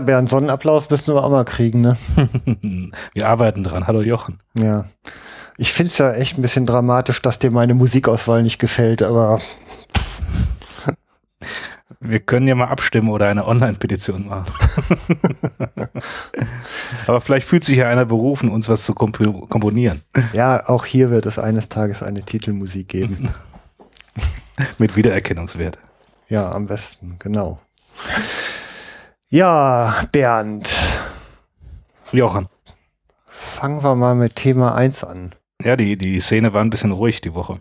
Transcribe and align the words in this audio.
Ja, 0.00 0.06
Bernd, 0.06 0.30
Sonnenapplaus 0.30 0.88
müssen 0.88 1.12
wir 1.14 1.22
auch 1.22 1.28
mal 1.28 1.44
kriegen, 1.44 1.82
ne? 1.82 1.94
wir 3.12 3.28
arbeiten 3.28 3.64
dran. 3.64 3.86
Hallo 3.86 4.00
Jochen. 4.00 4.38
Ja. 4.54 4.86
Ich 5.58 5.74
finde 5.74 5.88
es 5.88 5.98
ja 5.98 6.12
echt 6.12 6.38
ein 6.38 6.42
bisschen 6.42 6.64
dramatisch, 6.64 7.20
dass 7.20 7.38
dir 7.38 7.50
meine 7.50 7.74
Musikauswahl 7.74 8.42
nicht 8.42 8.58
gefällt, 8.58 9.02
aber. 9.02 9.42
Wir 12.00 12.20
können 12.20 12.48
ja 12.48 12.54
mal 12.54 12.68
abstimmen 12.68 13.10
oder 13.10 13.28
eine 13.28 13.46
Online-Petition 13.46 14.26
machen. 14.26 14.50
aber 17.06 17.20
vielleicht 17.20 17.46
fühlt 17.46 17.64
sich 17.64 17.76
ja 17.76 17.90
einer 17.90 18.06
berufen, 18.06 18.48
uns 18.48 18.70
was 18.70 18.84
zu 18.84 18.94
komp 18.94 19.18
komponieren. 19.50 20.00
Ja, 20.32 20.66
auch 20.66 20.86
hier 20.86 21.10
wird 21.10 21.26
es 21.26 21.38
eines 21.38 21.68
Tages 21.68 22.02
eine 22.02 22.22
Titelmusik 22.22 22.88
geben. 22.88 23.28
Mit 24.78 24.96
Wiedererkennungswert. 24.96 25.76
Ja, 26.30 26.52
am 26.52 26.68
besten, 26.68 27.16
genau. 27.18 27.58
Ja, 29.32 30.02
Bernd. 30.10 30.68
Jochen. 32.10 32.48
Fangen 33.26 33.84
wir 33.84 33.94
mal 33.94 34.16
mit 34.16 34.34
Thema 34.34 34.74
1 34.74 35.04
an. 35.04 35.36
Ja, 35.62 35.76
die, 35.76 35.96
die 35.96 36.18
Szene 36.18 36.52
war 36.52 36.64
ein 36.64 36.70
bisschen 36.70 36.90
ruhig 36.90 37.20
die 37.20 37.32
Woche. 37.32 37.60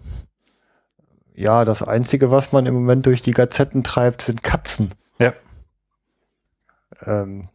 Ja, 1.36 1.66
das 1.66 1.84
Einzige, 1.84 2.32
was 2.32 2.52
man 2.52 2.66
im 2.66 2.74
Moment 2.74 3.06
durch 3.06 3.22
die 3.22 3.34
Gazetten 3.34 3.84
treibt, 3.84 4.24
sind 4.24 4.42
Katzen. 4.42 4.96
Ja. 5.20 5.34
Ähm, 7.06 7.50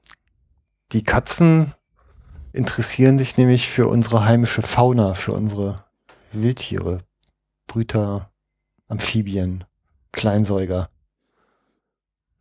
die 0.93 1.03
Katzen 1.03 1.75
interessieren 2.53 3.19
sich 3.19 3.37
nämlich 3.37 3.69
für 3.69 3.89
unsere 3.89 4.25
heimische 4.27 4.63
Fauna, 4.63 5.15
für 5.15 5.33
unsere 5.33 5.75
Wildtiere, 6.31 7.01
Brüter, 7.67 8.31
Amphibien, 8.87 9.65
Kleinsäuger. 10.13 10.89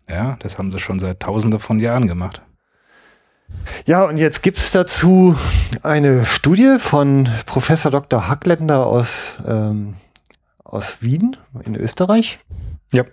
Ja, 0.09 0.38
das 0.40 0.58
haben 0.58 0.72
sie 0.72 0.80
schon 0.80 1.00
seit 1.00 1.19
tausende 1.19 1.59
von 1.59 1.80
Jahren 1.80 2.08
gemacht. 2.08 2.41
Ja, 3.86 4.06
und 4.06 4.18
jetzt 4.18 4.44
gibt 4.44 4.58
es 4.58 4.72
dazu 4.72 5.36
eine 5.81 6.25
Studie 6.25 6.78
von 6.80 7.30
Professor 7.46 7.91
Dr. 7.91 8.28
Hackländer 8.28 8.86
aus, 8.86 9.36
ähm, 9.46 9.96
aus 10.64 11.02
Wien 11.03 11.38
in 11.64 11.75
Österreich. 11.75 12.40
Ja. 12.91 13.06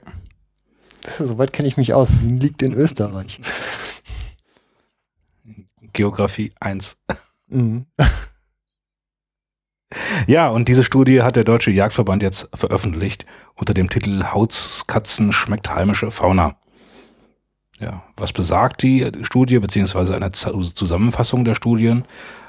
Ist, 1.05 1.19
soweit 1.19 1.53
kenne 1.53 1.69
ich 1.69 1.77
mich 1.77 1.95
aus. 1.95 2.09
Wien 2.23 2.39
liegt 2.39 2.63
in 2.63 2.73
Österreich. 2.73 3.41
Geografie 5.93 6.53
1. 6.61 6.99
Mhm. 7.49 7.87
Ja, 10.29 10.49
und 10.49 10.69
diese 10.69 10.85
Studie 10.85 11.23
hat 11.23 11.35
der 11.35 11.43
Deutsche 11.43 11.73
Jagdverband 11.73 12.23
jetzt 12.23 12.49
veröffentlicht 12.55 13.27
unter 13.57 13.75
dem 13.75 13.91
Titel 13.91 14.23
Hauskatzen 14.23 15.33
schmeckt 15.33 15.69
heimische 15.69 16.13
Fauna. 16.13 16.57
Ja, 17.81 18.03
was 18.17 18.33
besagt 18.35 18.83
die 18.83 19.11
Studie, 19.23 19.59
beziehungsweise 19.59 20.15
eine 20.15 20.33
Zusammenfassung 20.33 21.47
der 21.47 21.55
Studien, 21.55 22.05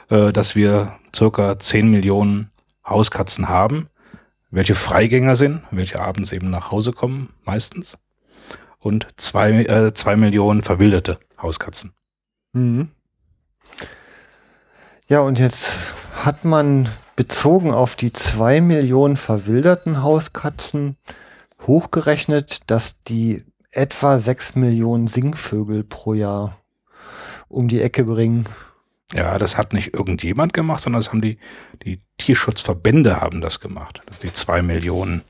äh, 0.10 0.34
dass 0.34 0.56
wir 0.56 0.98
circa 1.16 1.58
10 1.58 1.90
Millionen 1.90 2.52
Hauskatzen 2.86 3.48
haben, 3.48 3.88
welche 4.50 4.76
Freigänger 4.76 5.38
sind, 5.38 5.62
welche 5.72 6.02
abends 6.02 6.34
eben 6.34 6.50
nach 6.50 6.70
Hause 6.72 6.92
kommen, 6.92 7.30
meistens, 7.46 7.98
und 8.80 9.08
zwei, 9.16 9.52
äh, 9.64 9.94
zwei 9.94 10.18
Millionen 10.18 10.64
verwilderte 10.64 11.18
Hauskatzen. 11.42 11.94
Mhm. 12.52 12.90
Ja, 15.08 15.22
und 15.22 15.40
jetzt 15.40 15.78
hat 16.26 16.44
man 16.44 16.90
bezogen 17.16 17.72
auf 17.72 17.96
die 17.96 18.12
zwei 18.12 18.60
Millionen 18.60 19.16
verwilderten 19.16 20.04
Hauskatzen 20.04 20.98
hochgerechnet, 21.68 22.70
dass 22.70 23.02
die 23.02 23.44
etwa 23.72 24.20
sechs 24.20 24.56
Millionen 24.56 25.08
Singvögel 25.08 25.84
pro 25.84 26.14
Jahr 26.14 26.58
um 27.48 27.68
die 27.68 27.82
Ecke 27.82 28.04
bringen. 28.04 28.46
Ja, 29.14 29.38
das 29.38 29.58
hat 29.58 29.74
nicht 29.74 29.94
irgendjemand 29.94 30.54
gemacht, 30.54 30.84
sondern 30.84 31.02
das 31.02 31.10
haben 31.10 31.22
die, 31.22 31.38
die 31.84 32.00
Tierschutzverbände 32.18 33.20
haben 33.20 33.42
das 33.42 33.60
gemacht. 33.60 34.02
Das 34.06 34.20
die 34.20 34.32
zwei 34.32 34.62
Millionen 34.62 35.22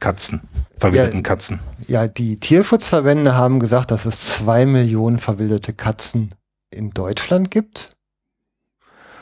Katzen, 0.00 0.40
verwilderten 0.78 1.18
ja, 1.18 1.22
Katzen. 1.22 1.60
Ja, 1.86 2.08
die 2.08 2.40
Tierschutzverbände 2.40 3.36
haben 3.36 3.60
gesagt, 3.60 3.90
dass 3.90 4.06
es 4.06 4.20
zwei 4.20 4.66
Millionen 4.66 5.18
verwilderte 5.18 5.74
Katzen 5.74 6.34
in 6.70 6.90
Deutschland 6.90 7.50
gibt. 7.50 7.90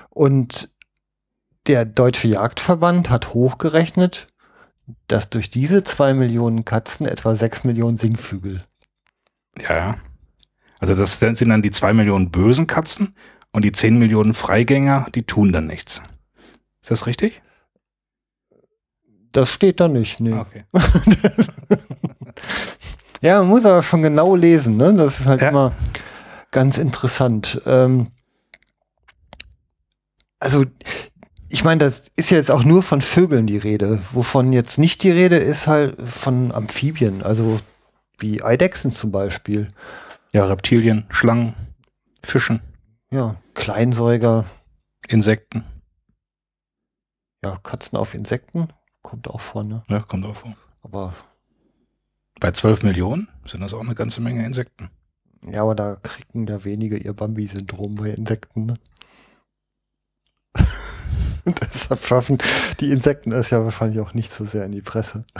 Und 0.09 0.71
der 1.67 1.85
Deutsche 1.85 2.29
Jagdverband 2.29 3.11
hat 3.11 3.35
hochgerechnet, 3.35 4.29
dass 5.07 5.31
durch 5.31 5.51
diese 5.51 5.83
zwei 5.83 6.15
Millionen 6.15 6.65
Katzen 6.65 7.07
etwa 7.07 7.35
sechs 7.35 7.65
Millionen 7.65 7.97
Singvögel. 7.97 8.63
Ja, 9.61 9.97
also 10.79 10.95
das 10.95 11.19
sind 11.19 11.41
dann 11.41 11.63
die 11.63 11.71
zwei 11.71 11.93
Millionen 11.93 12.31
bösen 12.31 12.67
Katzen 12.67 13.15
und 13.53 13.65
die 13.65 13.73
zehn 13.73 13.99
Millionen 13.99 14.35
Freigänger, 14.35 15.09
die 15.15 15.25
tun 15.25 15.53
dann 15.53 15.67
nichts. 15.67 16.03
Ist 16.83 16.91
das 16.91 17.07
richtig? 17.07 17.43
Das 19.33 19.53
steht 19.53 19.81
da 19.81 19.89
nicht, 19.89 20.21
nee. 20.21 20.33
Ah, 20.33 20.41
okay. 20.41 20.65
ja, 23.21 23.39
man 23.39 23.49
muss 23.49 23.65
aber 23.65 23.83
schon 23.83 24.03
genau 24.03 24.37
lesen, 24.37 24.77
ne? 24.77 24.95
Das 24.95 25.21
ist 25.21 25.27
halt 25.27 25.43
ja. 25.43 25.51
immer 25.51 25.73
ganz 26.51 26.79
interessant. 26.79 27.61
Ähm, 27.67 28.09
also 30.39 30.65
ich 31.49 31.65
meine, 31.65 31.79
das 31.79 32.11
ist 32.17 32.31
ja 32.31 32.37
jetzt 32.37 32.51
auch 32.51 32.65
nur 32.65 32.83
von 32.83 33.01
Vögeln 33.01 33.47
die 33.47 33.57
Rede. 33.57 34.01
Wovon 34.13 34.53
jetzt 34.53 34.79
nicht 34.79 35.03
die 35.03 35.11
Rede 35.11 35.37
ist 35.37 35.67
halt 35.67 35.97
von 36.03 36.53
Amphibien, 36.53 37.23
also 37.23 37.61
wie 38.19 38.43
Eidechsen 38.43 38.91
zum 38.91 39.13
Beispiel. 39.13 39.69
Ja, 40.33 40.45
Reptilien, 40.45 41.07
Schlangen, 41.11 41.55
Fischen. 42.23 42.61
Ja, 43.11 43.37
Kleinsäuger. 43.55 44.45
Insekten. 45.09 45.65
Ja, 47.43 47.57
Katzen 47.63 47.97
auf 47.97 48.15
Insekten 48.15 48.69
kommt 49.03 49.29
auch 49.29 49.41
vor, 49.41 49.65
ne? 49.65 49.83
Ja, 49.89 50.01
kommt 50.01 50.27
auch 50.27 50.37
vor. 50.37 50.55
Aber 50.83 51.15
bei 52.41 52.51
12 52.51 52.83
Millionen 52.83 53.29
sind 53.47 53.61
das 53.61 53.73
auch 53.73 53.81
eine 53.81 53.95
ganze 53.95 54.21
Menge 54.21 54.45
Insekten. 54.45 54.91
Ja, 55.51 55.63
aber 55.63 55.75
da 55.75 55.97
kriegen 55.97 56.45
da 56.45 56.65
wenige 56.65 56.99
ihr 56.99 57.15
Bambi-Syndrom 57.15 57.95
bei 57.95 58.11
Insekten, 58.11 58.67
ne? 58.67 58.75
Deshalb 61.75 62.05
schaffen 62.05 62.39
die 62.81 62.91
Insekten 62.91 63.33
es 63.33 63.51
ja 63.51 63.63
wahrscheinlich 63.65 64.01
auch 64.01 64.15
nicht 64.15 64.33
so 64.33 64.45
sehr 64.45 64.65
in 64.65 64.73
die 64.73 64.83
Presse. 64.83 65.25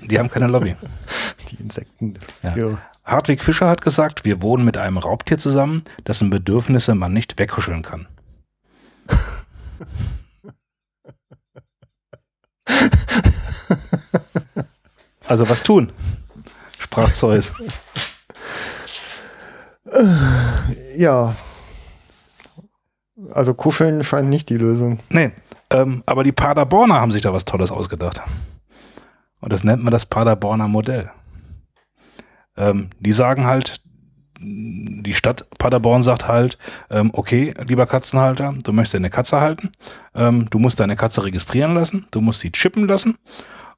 Die 0.00 0.18
haben 0.18 0.30
keine 0.30 0.48
Lobby. 0.48 0.76
Die 1.50 1.62
Insekten. 1.62 2.18
Ja. 2.42 2.56
Ja. 2.56 2.78
Hartwig 3.04 3.42
Fischer 3.42 3.68
hat 3.68 3.82
gesagt, 3.82 4.24
wir 4.24 4.42
wohnen 4.42 4.64
mit 4.64 4.76
einem 4.76 4.98
Raubtier 4.98 5.38
zusammen, 5.38 5.82
dessen 6.06 6.30
Bedürfnisse 6.30 6.94
man 6.94 7.12
nicht 7.12 7.38
wegkuscheln 7.38 7.82
kann. 7.82 8.06
also 15.26 15.48
was 15.48 15.62
tun? 15.62 15.92
sprach 16.78 17.12
Zeus. 17.12 17.52
Ja, 20.96 21.34
also 23.34 23.52
kuscheln 23.52 24.04
scheint 24.04 24.28
nicht 24.28 24.48
die 24.48 24.56
Lösung. 24.56 25.00
Nee, 25.10 25.32
ähm, 25.70 26.04
aber 26.06 26.22
die 26.22 26.32
Paderborner 26.32 27.00
haben 27.00 27.10
sich 27.10 27.22
da 27.22 27.32
was 27.32 27.44
Tolles 27.44 27.72
ausgedacht. 27.72 28.22
Und 29.40 29.52
das 29.52 29.64
nennt 29.64 29.82
man 29.82 29.92
das 29.92 30.06
Paderborner 30.06 30.68
Modell. 30.68 31.10
Ähm, 32.56 32.90
die 33.00 33.12
sagen 33.12 33.44
halt, 33.44 33.82
die 34.38 35.14
Stadt 35.14 35.48
Paderborn 35.58 36.04
sagt 36.04 36.28
halt, 36.28 36.58
ähm, 36.90 37.10
okay, 37.12 37.54
lieber 37.66 37.86
Katzenhalter, 37.86 38.54
du 38.62 38.72
möchtest 38.72 38.94
deine 38.94 39.10
Katze 39.10 39.40
halten, 39.40 39.70
ähm, 40.14 40.48
du 40.50 40.58
musst 40.60 40.78
deine 40.78 40.96
Katze 40.96 41.24
registrieren 41.24 41.74
lassen, 41.74 42.06
du 42.12 42.20
musst 42.20 42.40
sie 42.40 42.52
chippen 42.52 42.86
lassen 42.86 43.16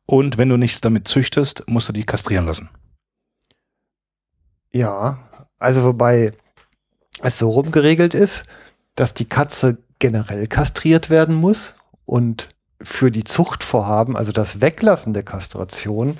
und 0.04 0.36
wenn 0.36 0.50
du 0.50 0.56
nichts 0.56 0.82
damit 0.82 1.08
züchtest, 1.08 1.64
musst 1.66 1.88
du 1.88 1.92
die 1.92 2.04
kastrieren 2.04 2.46
lassen. 2.46 2.68
Ja, 4.72 5.18
also 5.58 5.84
wobei 5.84 6.32
es 7.22 7.38
so 7.38 7.50
rumgeregelt 7.50 8.12
ist, 8.14 8.46
dass 8.96 9.14
die 9.14 9.28
Katze 9.28 9.78
generell 9.98 10.46
kastriert 10.48 11.08
werden 11.10 11.36
muss 11.36 11.74
und 12.04 12.48
für 12.82 13.10
die 13.10 13.24
Zuchtvorhaben, 13.24 14.16
also 14.16 14.32
das 14.32 14.60
Weglassen 14.60 15.14
der 15.14 15.22
Kastration, 15.22 16.18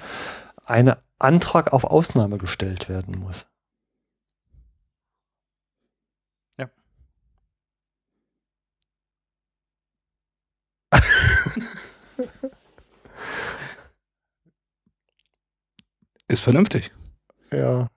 ein 0.65 0.95
Antrag 1.19 1.73
auf 1.73 1.85
Ausnahme 1.85 2.39
gestellt 2.39 2.89
werden 2.89 3.19
muss. 3.19 3.47
Ja. 6.59 6.71
Ist 16.29 16.41
vernünftig. 16.41 16.93
Ja. 17.53 17.89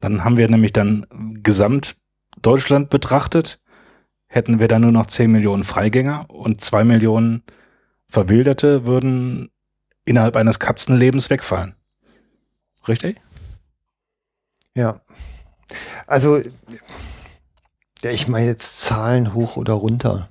Dann 0.00 0.24
haben 0.24 0.36
wir 0.36 0.48
nämlich 0.48 0.72
dann 0.72 1.06
gesamt 1.42 1.96
Deutschland 2.40 2.90
betrachtet 2.90 3.58
hätten 4.34 4.58
wir 4.58 4.66
dann 4.66 4.82
nur 4.82 4.90
noch 4.90 5.06
10 5.06 5.30
Millionen 5.30 5.62
Freigänger 5.62 6.28
und 6.28 6.60
2 6.60 6.82
Millionen 6.82 7.44
Verwilderte 8.08 8.84
würden 8.84 9.50
innerhalb 10.04 10.34
eines 10.36 10.58
Katzenlebens 10.58 11.30
wegfallen. 11.30 11.76
Richtig? 12.88 13.20
Ja. 14.76 15.00
Also, 16.08 16.38
ja, 18.02 18.10
ich 18.10 18.26
meine 18.26 18.46
jetzt 18.46 18.80
Zahlen 18.80 19.34
hoch 19.34 19.56
oder 19.56 19.74
runter, 19.74 20.30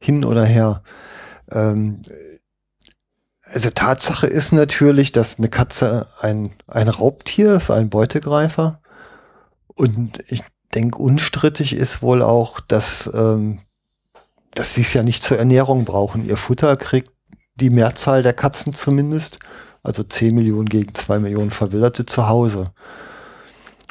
hin 0.00 0.24
oder 0.24 0.44
her. 0.44 0.84
Ähm, 1.50 2.00
also 3.42 3.70
Tatsache 3.70 4.28
ist 4.28 4.52
natürlich, 4.52 5.10
dass 5.10 5.38
eine 5.38 5.48
Katze 5.48 6.06
ein, 6.20 6.54
ein 6.68 6.88
Raubtier 6.88 7.54
ist, 7.54 7.72
ein 7.72 7.90
Beutegreifer. 7.90 8.80
Und 9.66 10.22
ich 10.28 10.42
denke, 10.74 10.98
unstrittig 10.98 11.74
ist 11.74 12.02
wohl 12.02 12.22
auch, 12.22 12.60
dass, 12.60 13.10
ähm, 13.14 13.60
dass 14.54 14.74
sie 14.74 14.82
es 14.82 14.94
ja 14.94 15.02
nicht 15.02 15.22
zur 15.22 15.38
Ernährung 15.38 15.84
brauchen. 15.84 16.26
Ihr 16.26 16.36
Futter 16.36 16.76
kriegt 16.76 17.10
die 17.56 17.70
Mehrzahl 17.70 18.22
der 18.22 18.32
Katzen 18.32 18.72
zumindest, 18.72 19.38
also 19.82 20.02
10 20.02 20.34
Millionen 20.34 20.68
gegen 20.68 20.94
2 20.94 21.18
Millionen 21.18 21.50
Verwilderte 21.50 22.06
zu 22.06 22.28
Hause. 22.28 22.64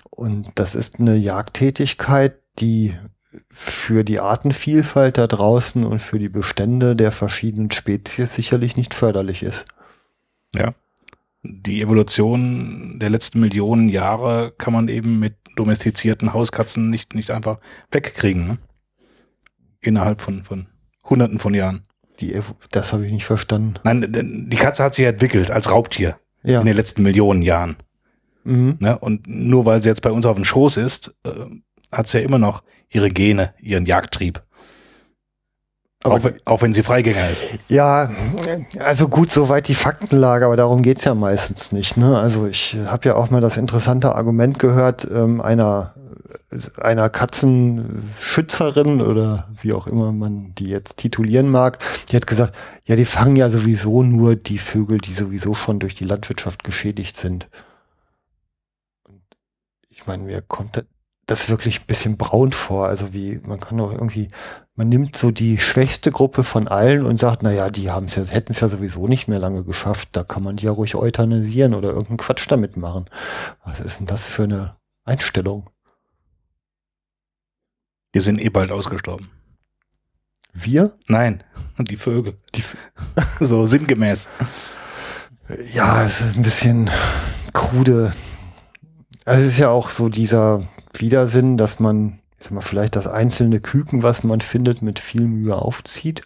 Und 0.10 0.52
das 0.56 0.76
ist 0.76 1.00
eine 1.00 1.16
Jagdtätigkeit, 1.16 2.40
die 2.60 2.96
für 3.50 4.04
die 4.04 4.20
Artenvielfalt 4.20 5.18
da 5.18 5.28
draußen 5.28 5.84
und 5.84 6.00
für 6.00 6.20
die 6.20 6.30
Bestände 6.30 6.96
der 6.96 7.12
verschiedenen 7.12 7.72
Spezies 7.72 8.36
sicherlich 8.36 8.78
nicht 8.78 8.94
förderlich 8.94 9.44
ist. 9.44 9.66
Ja. 10.56 10.74
Die 11.44 11.82
Evolution 11.82 12.98
der 13.00 13.10
letzten 13.10 13.40
Millionen 13.40 13.90
Jahre 13.90 14.54
kann 14.58 14.74
man 14.74 14.88
eben 14.88 15.20
mit 15.20 15.36
domestizierten 15.56 16.34
Hauskatzen 16.34 16.90
nicht, 16.90 17.16
nicht 17.16 17.32
einfach 17.32 17.60
wegkriegen. 17.92 18.48
Ne? 18.48 18.58
Innerhalb 19.82 20.22
von, 20.22 20.44
von 20.44 20.68
Hunderten 21.04 21.40
von 21.40 21.54
Jahren. 21.54 21.84
Die, 22.20 22.40
das 22.72 22.94
habe 22.94 23.06
ich 23.06 23.12
nicht 23.12 23.26
verstanden. 23.26 23.76
Nein, 23.84 24.48
die 24.50 24.58
Katze 24.58 24.84
hat 24.84 24.94
sich 24.94 25.06
entwickelt 25.06 25.50
als 25.50 25.72
Raubtier 25.72 26.18
Ja. 26.44 26.60
in 26.60 26.68
den 26.68 26.76
letzten 26.76 27.02
Millionen 27.02 27.42
Jahren. 27.42 27.78
Mhm. 28.44 28.78
Ne? 28.80 28.98
Und 29.00 29.28
nur 29.28 29.66
weil 29.66 29.82
sie 29.82 29.90
jetzt 29.90 30.04
bei 30.04 30.12
uns 30.12 30.26
auf 30.28 30.36
dem 30.36 30.46
Schoß 30.46 30.78
ist, 30.78 31.16
äh, 31.24 31.32
hat 31.92 32.08
sie 32.08 32.20
ja 32.20 32.26
immer 32.26 32.38
noch 32.38 32.64
ihre 32.90 33.10
Gene, 33.10 33.54
ihren 33.60 33.86
Jagdtrieb. 33.88 34.44
Aber 36.04 36.16
auch, 36.16 36.24
wenn- 36.24 36.38
auch 36.46 36.62
wenn 36.62 36.74
sie 36.74 36.84
Freigänger 36.84 37.30
ist. 37.30 37.44
Ja, 37.68 38.10
also 38.80 39.08
gut, 39.08 39.30
soweit 39.30 39.68
die 39.68 39.76
Faktenlage, 39.76 40.46
aber 40.46 40.56
darum 40.58 40.82
geht's 40.82 41.04
ja 41.04 41.14
meistens 41.14 41.72
nicht. 41.72 41.98
Ne? 41.98 42.20
Also 42.20 42.48
ich 42.48 42.76
habe 42.88 43.08
ja 43.10 43.16
auch 43.16 43.30
mal 43.30 43.42
das 43.42 43.58
interessante 43.58 44.16
Argument 44.16 44.58
gehört 44.60 45.08
ähm, 45.12 45.42
einer, 45.42 45.94
einer 46.78 47.10
Katzenschützerin 47.10 49.02
oder 49.02 49.48
wie 49.62 49.74
auch 49.74 49.88
immer 49.88 50.12
man 50.12 50.54
die 50.56 50.66
jetzt 50.70 50.98
titulieren 50.98 51.50
mag, 51.50 51.78
die 52.10 52.16
hat 52.16 52.28
gesagt, 52.28 52.56
ja, 52.86 52.96
die 52.96 53.06
fangen 53.06 53.36
ja 53.36 53.50
sowieso 53.50 54.04
nur 54.04 54.36
die 54.36 54.58
Vögel, 54.58 54.98
die 54.98 55.14
sowieso 55.14 55.54
schon 55.54 55.80
durch 55.80 55.96
die 55.96 56.04
Landwirtschaft 56.06 56.64
geschädigt 56.64 57.16
sind. 57.16 57.48
Und 59.08 59.22
ich 59.90 60.08
meine, 60.08 60.24
mir 60.24 60.42
kommt 60.42 60.78
da- 60.78 60.82
das 61.32 61.50
wirklich 61.50 61.82
ein 61.82 61.86
bisschen 61.88 62.18
braun 62.18 62.52
vor. 62.52 62.88
Also 62.88 63.14
wie, 63.14 63.40
man 63.46 63.60
kann 63.60 63.78
doch 63.78 63.92
irgendwie, 63.92 64.28
man 64.76 64.90
nimmt 64.90 65.16
so 65.16 65.32
die 65.32 65.58
schwächste 65.60 66.12
Gruppe 66.12 66.44
von 66.44 66.68
allen 66.68 67.06
und 67.06 67.20
sagt, 67.20 67.42
na 67.42 67.52
ja, 67.52 67.70
die 67.70 67.90
haben 67.90 68.06
es 68.06 68.16
ja, 68.16 68.24
hätten 68.26 68.52
es 68.52 68.60
ja 68.60 68.68
sowieso 68.68 69.08
nicht 69.08 69.28
mehr 69.28 69.40
lange 69.40 69.64
geschafft. 69.64 70.10
Da 70.12 70.24
kann 70.24 70.44
man 70.44 70.58
die 70.58 70.66
ja 70.66 70.72
ruhig 70.72 70.96
euthanasieren 70.96 71.74
oder 71.74 71.90
irgendeinen 71.90 72.18
Quatsch 72.18 72.46
damit 72.50 72.76
machen. 72.78 73.06
Was 73.64 73.80
ist 73.80 74.00
denn 74.00 74.08
das 74.08 74.28
für 74.28 74.44
eine 74.44 74.76
Einstellung? 75.06 75.70
Die 78.14 78.20
sind 78.20 78.40
eh 78.40 78.50
bald 78.50 78.72
ausgestorben. 78.72 79.30
Wir? 80.54 80.98
Nein, 81.08 81.46
die 81.80 81.96
Vögel. 81.96 82.36
Die, 82.56 82.64
So 83.40 83.66
sinngemäß. 83.66 84.28
ja, 85.74 86.04
es 86.04 86.20
ist 86.20 86.36
ein 86.36 86.44
bisschen 86.44 86.90
krude. 87.54 88.14
Also 89.24 89.46
es 89.46 89.54
ist 89.54 89.60
ja 89.60 89.70
auch 89.70 89.92
so 89.92 90.10
dieser 90.10 90.60
Widersinn, 91.02 91.58
dass 91.58 91.80
man, 91.80 92.20
ich 92.38 92.46
sag 92.46 92.54
mal, 92.54 92.62
vielleicht 92.62 92.96
das 92.96 93.08
einzelne 93.08 93.60
Küken, 93.60 94.04
was 94.04 94.24
man 94.24 94.42
findet, 94.42 94.82
mit 94.82 95.00
viel 95.00 95.22
Mühe 95.28 95.56
aufzieht. 95.56 96.22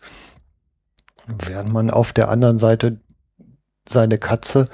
Während 1.28 1.74
man 1.74 1.90
auf 1.90 2.14
der 2.14 2.30
anderen 2.30 2.60
Seite 2.60 3.00
seine 3.90 4.18
Katze, 4.18 4.70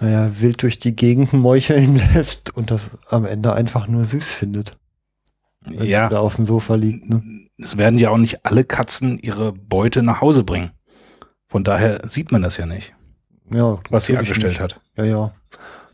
naja, 0.00 0.40
wild 0.40 0.62
durch 0.62 0.78
die 0.78 0.94
Gegend 0.96 1.32
meucheln 1.32 1.96
lässt 2.14 2.54
und 2.56 2.70
das 2.70 2.96
am 3.08 3.24
Ende 3.26 3.52
einfach 3.52 3.86
nur 3.88 4.04
süß 4.04 4.32
findet. 4.32 4.78
Wenn 5.60 5.84
Ja, 5.84 6.08
da 6.08 6.20
auf 6.20 6.36
dem 6.36 6.46
Sofa 6.46 6.74
liegt. 6.76 7.08
Ne? 7.08 7.46
es 7.60 7.76
werden 7.76 7.98
ja 7.98 8.10
auch 8.10 8.16
nicht 8.18 8.46
alle 8.46 8.64
Katzen 8.64 9.18
ihre 9.18 9.52
Beute 9.52 10.02
nach 10.02 10.20
Hause 10.20 10.44
bringen. 10.44 10.70
Von 11.48 11.64
daher 11.64 12.06
sieht 12.06 12.30
man 12.30 12.42
das 12.42 12.56
ja 12.56 12.66
nicht, 12.66 12.94
Ja, 13.52 13.78
was 13.90 14.06
sie 14.06 14.16
angestellt 14.16 14.52
nicht. 14.52 14.60
hat. 14.60 14.80
Ja, 14.96 15.04
ja. 15.04 15.34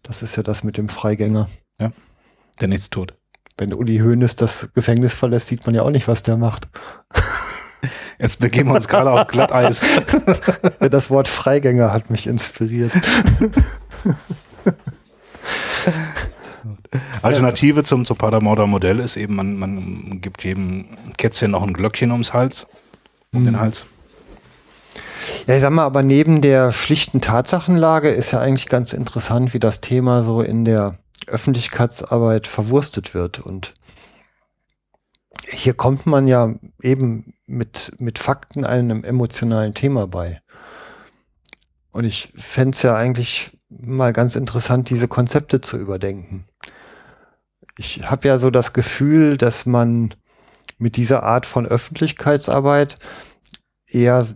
Das 0.03 0.23
ist 0.23 0.37
ja 0.37 0.43
das 0.43 0.63
mit 0.65 0.77
dem 0.77 0.89
Freigänger. 0.89 1.49
Der 2.61 2.69
nichts 2.69 2.91
tut. 2.91 3.15
Wenn 3.57 3.73
Uli 3.73 3.99
Hoeneß 3.99 4.37
das 4.37 4.69
Gefängnis 4.75 5.15
verlässt, 5.15 5.47
sieht 5.49 5.65
man 5.67 5.75
ja 5.75 5.83
auch 5.83 5.91
nicht, 5.91 6.09
was 6.09 6.23
der 6.23 6.37
macht. 6.37 6.69
Jetzt 8.19 8.41
begeben 8.41 8.71
wir 8.71 8.77
uns 8.77 8.89
gerade 8.89 9.11
auf 9.11 9.29
Glatteis. 9.29 9.83
Das 10.91 11.11
Wort 11.11 11.29
Freigänger 11.29 11.93
hat 11.93 12.11
mich 12.11 12.27
inspiriert. 12.27 12.93
Alternative 17.23 17.85
zum, 17.85 18.05
zum 18.05 18.17
Paderborner 18.17 18.67
Modell 18.67 19.01
ist 19.01 19.17
eben, 19.17 19.37
man, 19.37 19.57
man 19.59 20.21
gibt 20.21 20.45
jedem 20.45 20.87
Kätzchen 21.17 21.51
noch 21.51 21.63
ein 21.63 21.73
Glöckchen 21.73 22.13
ums 22.13 22.33
Hals, 22.33 22.67
um 23.33 23.45
den 23.45 23.59
Hals. 23.59 23.87
Ja, 25.47 25.57
ich 25.57 25.61
sag 25.61 25.71
mal, 25.71 25.85
aber 25.85 26.03
neben 26.03 26.41
der 26.41 26.73
schlichten 26.73 27.21
Tatsachenlage 27.21 28.09
ist 28.09 28.33
ja 28.33 28.41
eigentlich 28.41 28.69
ganz 28.69 28.93
interessant, 28.93 29.55
wie 29.55 29.59
das 29.59 29.81
Thema 29.81 30.23
so 30.23 30.41
in 30.41 30.65
der 30.65 30.99
Öffentlichkeitsarbeit 31.29 32.47
verwurstet 32.47 33.15
wird. 33.15 33.41
Und 33.41 33.75
hier 35.49 35.75
kommt 35.75 36.07
man 36.07 36.29
ja 36.29 36.55
eben 36.83 37.35
mit, 37.47 37.93
mit 37.99 38.19
Fakten 38.19 38.65
einem 38.65 39.05
emotionalen 39.05 39.75
Thema 39.75 40.07
bei. 40.07 40.41
Und 41.91 42.05
ich 42.05 42.33
fänd's 42.37 42.83
ja 42.83 42.97
eigentlich 42.97 43.57
mal 43.69 44.13
ganz 44.13 44.37
interessant, 44.37 44.91
diese 44.91 45.09
Konzepte 45.09 45.61
zu 45.61 45.77
überdenken. 45.79 46.45
Ich 47.77 48.09
habe 48.11 48.29
ja 48.29 48.39
so 48.39 48.51
das 48.51 48.73
Gefühl, 48.73 49.37
dass 49.37 49.67
man 49.67 50.15
mit 50.79 50.97
dieser 50.97 51.23
Art 51.23 51.47
von 51.47 51.67
Öffentlichkeitsarbeit 51.67 52.99
eher 53.87 54.27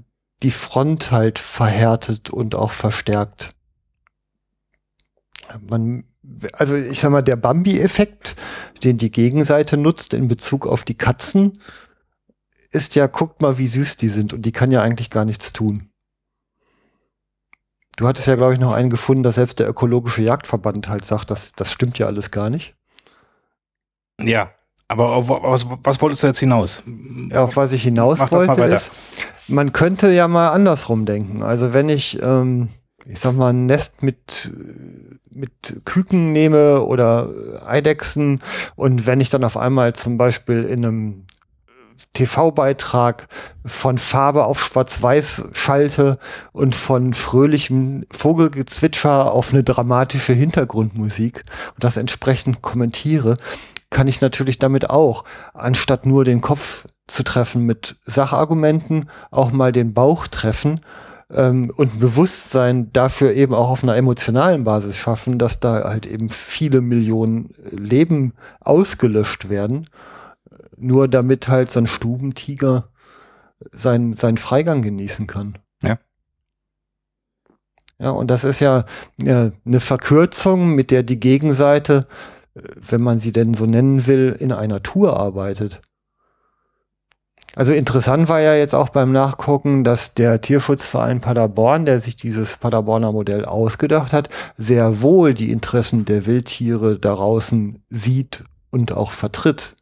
die 0.43 0.51
Front 0.51 1.11
halt 1.11 1.39
verhärtet 1.39 2.31
und 2.31 2.55
auch 2.55 2.71
verstärkt. 2.71 3.51
Man, 5.61 6.05
also 6.53 6.77
ich 6.77 7.01
sag 7.01 7.11
mal, 7.11 7.23
der 7.23 7.37
Bambi-Effekt, 7.37 8.37
den 8.85 8.99
die 8.99 9.11
Gegenseite 9.11 9.77
nutzt 9.77 10.15
in 10.15 10.29
Bezug 10.29 10.67
auf 10.67 10.85
die 10.85 10.97
Katzen, 10.97 11.53
ist 12.71 12.95
ja, 12.95 13.07
guckt 13.07 13.41
mal, 13.43 13.59
wie 13.59 13.67
süß 13.67 13.97
die 13.97 14.09
sind 14.09 14.33
und 14.33 14.43
die 14.43 14.53
kann 14.53 14.71
ja 14.71 14.83
eigentlich 14.83 15.11
gar 15.11 15.25
nichts 15.25 15.53
tun. 15.53 15.91
Du 17.97 18.07
hattest 18.07 18.29
ja, 18.29 18.37
glaube 18.37 18.55
ich, 18.55 18.61
noch 18.61 18.73
einen 18.73 18.91
gefunden, 18.91 19.25
dass 19.25 19.37
selbst 19.37 19.59
der 19.59 19.69
ökologische 19.69 20.23
Jagdverband 20.23 20.89
halt 20.89 21.05
sagt, 21.05 21.31
das, 21.31 21.53
das 21.53 21.73
stimmt 21.73 21.99
ja 21.99 22.07
alles 22.07 22.31
gar 22.31 22.49
nicht. 22.49 22.77
Ja, 24.21 24.53
aber 24.87 25.11
auf, 25.11 25.29
was, 25.29 25.67
was 25.83 26.01
wolltest 26.01 26.23
du 26.23 26.29
jetzt 26.29 26.39
hinaus? 26.39 26.83
Ja, 27.31 27.45
auf 27.45 27.57
was 27.57 27.73
ich 27.73 27.83
hinaus 27.83 28.21
Mach 28.21 28.31
wollte 28.31 28.63
ist, 28.63 28.91
man 29.49 29.73
könnte 29.73 30.11
ja 30.11 30.29
mal 30.29 30.51
andersrum 30.51 31.07
denken. 31.07 31.43
Also 31.43 31.73
wenn 31.73 31.89
ich, 31.89 32.23
ähm, 32.23 32.69
ich 33.09 33.21
sag 33.21 33.33
mal, 33.33 33.53
ein 33.53 33.67
Nest 33.67 34.03
mit, 34.03 34.53
mit 35.35 35.81
Küken 35.85 36.33
nehme 36.33 36.83
oder 36.83 37.31
Eidechsen. 37.65 38.41
Und 38.77 39.07
wenn 39.07 39.21
ich 39.21 39.31
dann 39.31 39.45
auf 39.45 39.57
einmal 39.57 39.95
zum 39.95 40.19
Beispiel 40.19 40.65
in 40.65 40.85
einem 40.85 41.25
TV-Beitrag 42.13 43.27
von 43.65 43.99
Farbe 43.99 44.45
auf 44.45 44.63
Schwarz-Weiß 44.63 45.49
schalte 45.53 46.19
und 46.53 46.75
von 46.75 47.15
fröhlichem 47.15 48.05
Vogelgezwitscher 48.11 49.33
auf 49.33 49.53
eine 49.53 49.65
dramatische 49.65 50.33
Hintergrundmusik 50.33 51.45
und 51.75 51.85
das 51.85 51.97
entsprechend 51.97 52.63
kommentiere, 52.63 53.37
kann 53.91 54.07
ich 54.07 54.21
natürlich 54.21 54.59
damit 54.59 54.91
auch, 54.91 55.25
anstatt 55.55 56.05
nur 56.05 56.25
den 56.25 56.43
Kopf 56.43 56.87
zu 57.07 57.25
treffen 57.25 57.65
mit 57.65 57.97
Sachargumenten, 58.05 59.09
auch 59.31 59.51
mal 59.51 59.73
den 59.73 59.95
Bauch 59.95 60.27
treffen 60.27 60.81
ähm, 61.31 61.73
und 61.77 61.95
ein 61.95 61.99
Bewusstsein 62.01 62.93
dafür 62.93 63.33
eben 63.33 63.55
auch 63.55 63.69
auf 63.71 63.83
einer 63.83 63.97
emotionalen 63.97 64.65
Basis 64.65 64.97
schaffen, 64.97 65.39
dass 65.39 65.61
da 65.61 65.85
halt 65.85 66.07
eben 66.07 66.31
viele 66.31 66.81
Millionen 66.81 67.55
Leben 67.71 68.35
ausgelöscht 68.61 69.49
werden, 69.49 69.89
nur 70.77 71.09
damit 71.09 71.49
halt 71.49 71.71
so 71.71 71.81
ein 71.81 71.87
Stubentiger 71.87 72.89
seinen, 73.73 74.15
seinen 74.15 74.39
Freigang 74.39 74.83
genießen 74.83 75.27
kann. 75.27 75.59
Ja. 75.83 75.99
Ja, 77.99 78.11
und 78.11 78.31
das 78.31 78.45
ist 78.45 78.61
ja, 78.61 78.85
ja 79.21 79.51
eine 79.67 79.81
Verkürzung, 79.81 80.75
mit 80.75 80.93
der 80.93 81.03
die 81.03 81.19
Gegenseite, 81.19 82.07
äh, 82.55 82.61
wenn 82.75 83.03
man 83.03 83.19
sie 83.19 83.33
denn 83.33 83.55
so 83.55 83.67
nennen 83.67 84.07
will, 84.07 84.37
in 84.39 84.53
einer 84.53 84.83
Tour 84.83 85.19
arbeitet. 85.19 85.83
Also 87.55 87.73
interessant 87.73 88.29
war 88.29 88.41
ja 88.41 88.55
jetzt 88.55 88.75
auch 88.75 88.91
beim 88.91 89.11
Nachgucken, 89.11 89.83
dass 89.83 90.15
der 90.15 90.41
Tierschutzverein 90.41 91.21
Paderborn, 91.21 91.87
der 91.87 92.01
sich 92.01 92.17
dieses 92.17 92.57
Paderborner 92.57 93.13
Modell 93.13 93.45
ausgedacht 93.45 94.13
hat, 94.13 94.29
sehr 94.57 95.03
wohl 95.03 95.35
die 95.35 95.51
Interessen 95.51 96.05
der 96.05 96.27
Wildtiere 96.27 96.99
da 96.99 97.15
draußen 97.15 97.83
sieht 97.89 98.45
und 98.71 98.93
auch 98.93 99.13
vertritt. 99.13 99.75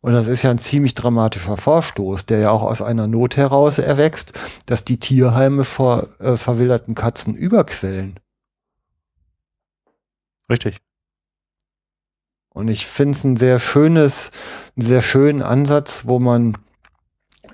Und 0.00 0.14
das 0.14 0.26
ist 0.26 0.42
ja 0.42 0.50
ein 0.50 0.58
ziemlich 0.58 0.94
dramatischer 0.94 1.58
Vorstoß, 1.58 2.24
der 2.24 2.38
ja 2.38 2.50
auch 2.50 2.62
aus 2.62 2.80
einer 2.80 3.06
Not 3.06 3.36
heraus 3.36 3.78
erwächst, 3.78 4.32
dass 4.64 4.84
die 4.84 4.98
Tierheime 4.98 5.64
vor 5.64 6.08
äh, 6.18 6.36
verwilderten 6.38 6.94
Katzen 6.94 7.34
überquellen. 7.34 8.18
Richtig. 10.48 10.80
Und 12.52 12.68
ich 12.68 12.86
finde 12.86 13.16
es 13.16 13.24
ein 13.24 13.36
sehr 13.36 13.58
schönes, 13.58 14.30
einen 14.76 14.86
sehr 14.86 15.02
schönen 15.02 15.42
Ansatz, 15.42 16.02
wo 16.06 16.18
man 16.18 16.56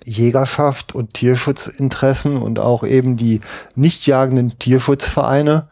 Jägerschaft 0.06 0.94
und 0.94 1.14
Tierschutzinteressen 1.14 2.36
und 2.36 2.60
auch 2.60 2.84
eben 2.84 3.16
die 3.16 3.40
nicht 3.74 4.06
jagenden 4.06 4.56
Tierschutzvereine 4.58 5.68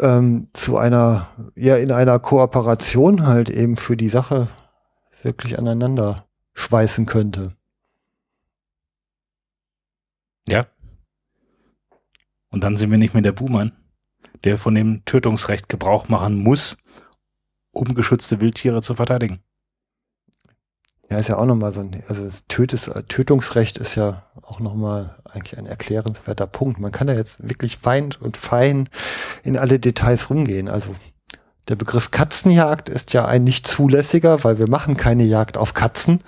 ähm, 0.00 0.48
zu 0.52 0.78
einer, 0.78 1.28
ja, 1.54 1.76
in 1.76 1.92
einer 1.92 2.18
Kooperation 2.18 3.26
halt 3.26 3.50
eben 3.50 3.76
für 3.76 3.96
die 3.96 4.08
Sache 4.08 4.48
wirklich 5.22 5.58
aneinander 5.58 6.16
schweißen 6.54 7.06
könnte. 7.06 7.54
Ja. 10.48 10.66
Und 12.50 12.64
dann 12.64 12.76
sind 12.76 12.90
wir 12.90 12.98
nicht 12.98 13.14
mehr 13.14 13.22
der 13.22 13.32
Buhmann, 13.32 13.72
der 14.42 14.58
von 14.58 14.74
dem 14.74 15.04
Tötungsrecht 15.04 15.68
Gebrauch 15.68 16.08
machen 16.08 16.36
muss, 16.36 16.78
um 17.70 17.94
geschützte 17.94 18.40
Wildtiere 18.40 18.82
zu 18.82 18.96
verteidigen. 18.96 19.40
Ja, 21.12 21.18
ist 21.18 21.28
ja 21.28 21.36
auch 21.36 21.44
nochmal 21.44 21.74
so 21.74 21.80
ein, 21.80 22.02
also 22.08 22.24
das 22.24 22.46
Tötes, 22.48 22.90
Tötungsrecht 23.08 23.76
ist 23.76 23.96
ja 23.96 24.22
auch 24.40 24.60
nochmal 24.60 25.14
eigentlich 25.24 25.58
ein 25.58 25.66
erklärenswerter 25.66 26.46
Punkt. 26.46 26.80
Man 26.80 26.90
kann 26.90 27.06
da 27.06 27.12
jetzt 27.12 27.46
wirklich 27.46 27.76
fein 27.76 28.14
und 28.18 28.38
fein 28.38 28.88
in 29.42 29.58
alle 29.58 29.78
Details 29.78 30.30
rumgehen. 30.30 30.68
Also 30.68 30.94
der 31.68 31.76
Begriff 31.76 32.12
Katzenjagd 32.12 32.88
ist 32.88 33.12
ja 33.12 33.26
ein 33.26 33.44
nicht 33.44 33.66
zulässiger, 33.66 34.42
weil 34.42 34.58
wir 34.58 34.70
machen 34.70 34.96
keine 34.96 35.24
Jagd 35.24 35.58
auf 35.58 35.74
Katzen, 35.74 36.18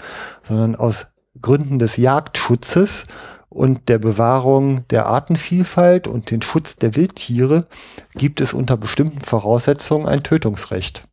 sondern 0.42 0.76
aus 0.76 1.06
Gründen 1.40 1.78
des 1.78 1.96
Jagdschutzes 1.96 3.04
und 3.48 3.88
der 3.88 3.98
Bewahrung 3.98 4.86
der 4.88 5.06
Artenvielfalt 5.06 6.08
und 6.08 6.30
den 6.30 6.42
Schutz 6.42 6.76
der 6.76 6.94
Wildtiere 6.94 7.68
gibt 8.14 8.42
es 8.42 8.52
unter 8.52 8.76
bestimmten 8.76 9.22
Voraussetzungen 9.22 10.06
ein 10.06 10.22
Tötungsrecht. 10.22 11.04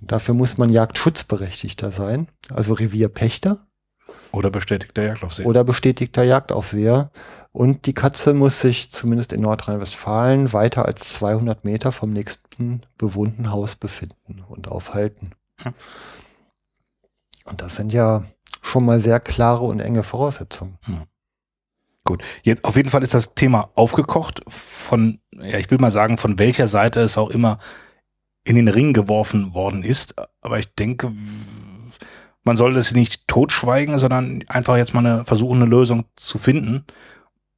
Dafür 0.00 0.34
muss 0.34 0.58
man 0.58 0.70
Jagdschutzberechtigter 0.70 1.90
sein, 1.90 2.28
also 2.52 2.74
Revierpächter. 2.74 3.66
Oder 4.32 4.50
bestätigter 4.50 5.02
Jagdaufseher. 5.02 5.46
Oder 5.46 5.64
bestätigter 5.64 6.22
Jagdaufseher. 6.22 7.10
Und 7.52 7.86
die 7.86 7.94
Katze 7.94 8.34
muss 8.34 8.60
sich 8.60 8.90
zumindest 8.90 9.32
in 9.32 9.42
Nordrhein-Westfalen 9.42 10.52
weiter 10.52 10.84
als 10.84 11.14
200 11.14 11.64
Meter 11.64 11.92
vom 11.92 12.12
nächsten 12.12 12.82
bewohnten 12.98 13.50
Haus 13.50 13.74
befinden 13.74 14.44
und 14.48 14.68
aufhalten. 14.68 15.30
Ja. 15.64 15.72
Und 17.44 17.62
das 17.62 17.76
sind 17.76 17.92
ja 17.92 18.24
schon 18.62 18.84
mal 18.84 19.00
sehr 19.00 19.18
klare 19.20 19.64
und 19.64 19.80
enge 19.80 20.02
Voraussetzungen. 20.02 20.78
Hm. 20.82 21.04
Gut, 22.04 22.22
jetzt 22.42 22.64
auf 22.64 22.76
jeden 22.76 22.90
Fall 22.90 23.02
ist 23.02 23.14
das 23.14 23.34
Thema 23.34 23.70
aufgekocht 23.74 24.42
von, 24.46 25.20
ja, 25.32 25.58
ich 25.58 25.70
will 25.70 25.78
mal 25.78 25.90
sagen, 25.90 26.16
von 26.16 26.38
welcher 26.38 26.66
Seite 26.66 27.00
es 27.00 27.18
auch 27.18 27.30
immer 27.30 27.58
in 28.48 28.56
den 28.56 28.68
Ring 28.68 28.94
geworfen 28.94 29.52
worden 29.52 29.82
ist. 29.82 30.14
Aber 30.40 30.58
ich 30.58 30.74
denke, 30.74 31.12
man 32.44 32.56
sollte 32.56 32.78
es 32.78 32.94
nicht 32.94 33.28
totschweigen, 33.28 33.98
sondern 33.98 34.42
einfach 34.48 34.78
jetzt 34.78 34.94
mal 34.94 35.04
eine, 35.04 35.24
versuchen, 35.26 35.60
eine 35.60 35.70
Lösung 35.70 36.06
zu 36.16 36.38
finden, 36.38 36.84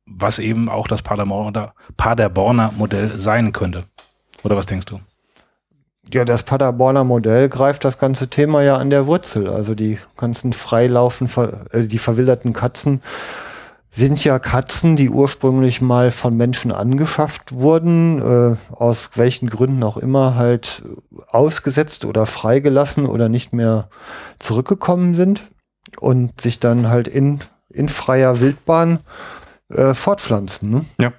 was 0.04 0.40
eben 0.40 0.68
auch 0.68 0.88
das 0.88 1.02
Paderborner, 1.02 1.74
Paderborner 1.96 2.72
Modell 2.76 3.20
sein 3.20 3.52
könnte. 3.52 3.84
Oder 4.42 4.56
was 4.56 4.66
denkst 4.66 4.86
du? 4.86 4.98
Ja, 6.12 6.24
das 6.24 6.42
Paderborner 6.42 7.04
Modell 7.04 7.48
greift 7.48 7.84
das 7.84 7.98
ganze 7.98 8.28
Thema 8.28 8.62
ja 8.64 8.76
an 8.76 8.90
der 8.90 9.06
Wurzel. 9.06 9.46
Also 9.46 9.76
die 9.76 9.98
ganzen 10.16 10.52
freilaufen, 10.52 11.30
äh, 11.70 11.82
die 11.82 11.98
verwilderten 11.98 12.52
Katzen 12.52 13.00
sind 13.90 14.22
ja 14.24 14.38
Katzen, 14.38 14.94
die 14.94 15.10
ursprünglich 15.10 15.80
mal 15.80 16.10
von 16.10 16.36
Menschen 16.36 16.70
angeschafft 16.70 17.52
wurden, 17.52 18.20
äh, 18.20 18.56
aus 18.72 19.10
welchen 19.16 19.50
Gründen 19.50 19.82
auch 19.82 19.96
immer 19.96 20.36
halt 20.36 20.84
ausgesetzt 21.28 22.04
oder 22.04 22.26
freigelassen 22.26 23.06
oder 23.06 23.28
nicht 23.28 23.52
mehr 23.52 23.88
zurückgekommen 24.38 25.14
sind 25.14 25.50
und 25.98 26.40
sich 26.40 26.60
dann 26.60 26.88
halt 26.88 27.08
in, 27.08 27.40
in 27.68 27.88
freier 27.88 28.38
Wildbahn 28.38 29.00
äh, 29.68 29.92
fortpflanzen. 29.92 30.70
Ne? 30.70 30.84
Ja. 31.00 31.12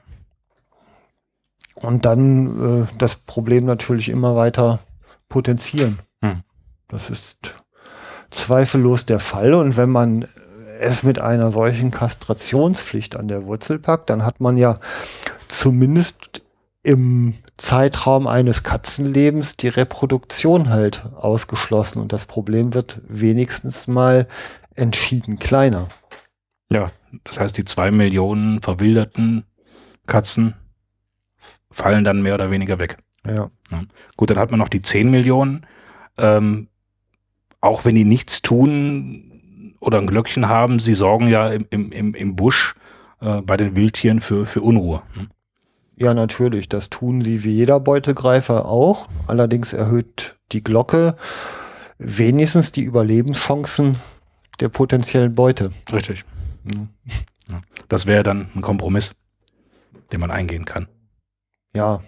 Und 1.75 2.05
dann 2.05 2.83
äh, 2.83 2.87
das 2.97 3.15
Problem 3.15 3.65
natürlich 3.65 4.07
immer 4.07 4.35
weiter 4.35 4.79
potenzieren. 5.27 5.99
Hm. 6.21 6.43
Das 6.87 7.09
ist 7.09 7.55
zweifellos 8.29 9.05
der 9.05 9.19
Fall. 9.19 9.53
Und 9.53 9.77
wenn 9.77 9.89
man 9.89 10.27
es 10.81 11.03
mit 11.03 11.19
einer 11.19 11.51
solchen 11.51 11.91
Kastrationspflicht 11.91 13.15
an 13.15 13.27
der 13.27 13.45
Wurzel 13.45 13.79
packt, 13.79 14.09
dann 14.09 14.25
hat 14.25 14.41
man 14.41 14.57
ja 14.57 14.79
zumindest 15.47 16.41
im 16.83 17.35
Zeitraum 17.57 18.25
eines 18.25 18.63
Katzenlebens 18.63 19.55
die 19.55 19.67
Reproduktion 19.67 20.69
halt 20.69 21.05
ausgeschlossen 21.15 22.01
und 22.01 22.11
das 22.11 22.25
Problem 22.25 22.73
wird 22.73 23.01
wenigstens 23.07 23.87
mal 23.87 24.27
entschieden 24.75 25.37
kleiner. 25.37 25.87
Ja, 26.71 26.91
das 27.25 27.39
heißt, 27.39 27.57
die 27.57 27.65
zwei 27.65 27.91
Millionen 27.91 28.61
verwilderten 28.61 29.45
Katzen 30.07 30.55
fallen 31.69 32.03
dann 32.03 32.23
mehr 32.23 32.33
oder 32.33 32.49
weniger 32.49 32.79
weg. 32.79 32.97
Ja. 33.25 33.51
ja. 33.69 33.83
Gut, 34.17 34.31
dann 34.31 34.39
hat 34.39 34.49
man 34.49 34.59
noch 34.59 34.69
die 34.69 34.81
zehn 34.81 35.11
Millionen. 35.11 35.67
Ähm, 36.17 36.69
auch 37.59 37.85
wenn 37.85 37.93
die 37.93 38.05
nichts 38.05 38.41
tun, 38.41 39.30
oder 39.81 39.97
ein 39.97 40.07
Glöckchen 40.07 40.47
haben, 40.47 40.79
sie 40.79 40.93
sorgen 40.93 41.27
ja 41.27 41.49
im, 41.49 41.65
im, 41.69 42.13
im 42.13 42.35
Busch 42.37 42.75
äh, 43.19 43.41
bei 43.41 43.57
den 43.57 43.75
Wildtieren 43.75 44.21
für, 44.21 44.45
für 44.45 44.61
Unruhe. 44.61 45.01
Hm? 45.13 45.29
Ja, 45.97 46.13
natürlich. 46.13 46.69
Das 46.69 46.89
tun 46.89 47.21
sie 47.21 47.43
wie 47.43 47.51
jeder 47.51 47.79
Beutegreifer 47.79 48.65
auch. 48.65 49.07
Allerdings 49.27 49.73
erhöht 49.73 50.37
die 50.51 50.63
Glocke 50.63 51.15
wenigstens 51.97 52.71
die 52.71 52.83
Überlebenschancen 52.83 53.97
der 54.59 54.69
potenziellen 54.69 55.35
Beute. 55.35 55.71
Richtig. 55.91 56.25
Mhm. 56.63 56.89
Ja. 57.47 57.61
Das 57.89 58.05
wäre 58.05 58.23
dann 58.23 58.49
ein 58.55 58.61
Kompromiss, 58.61 59.13
den 60.11 60.19
man 60.19 60.31
eingehen 60.31 60.65
kann. 60.65 60.87
Ja, 61.75 62.01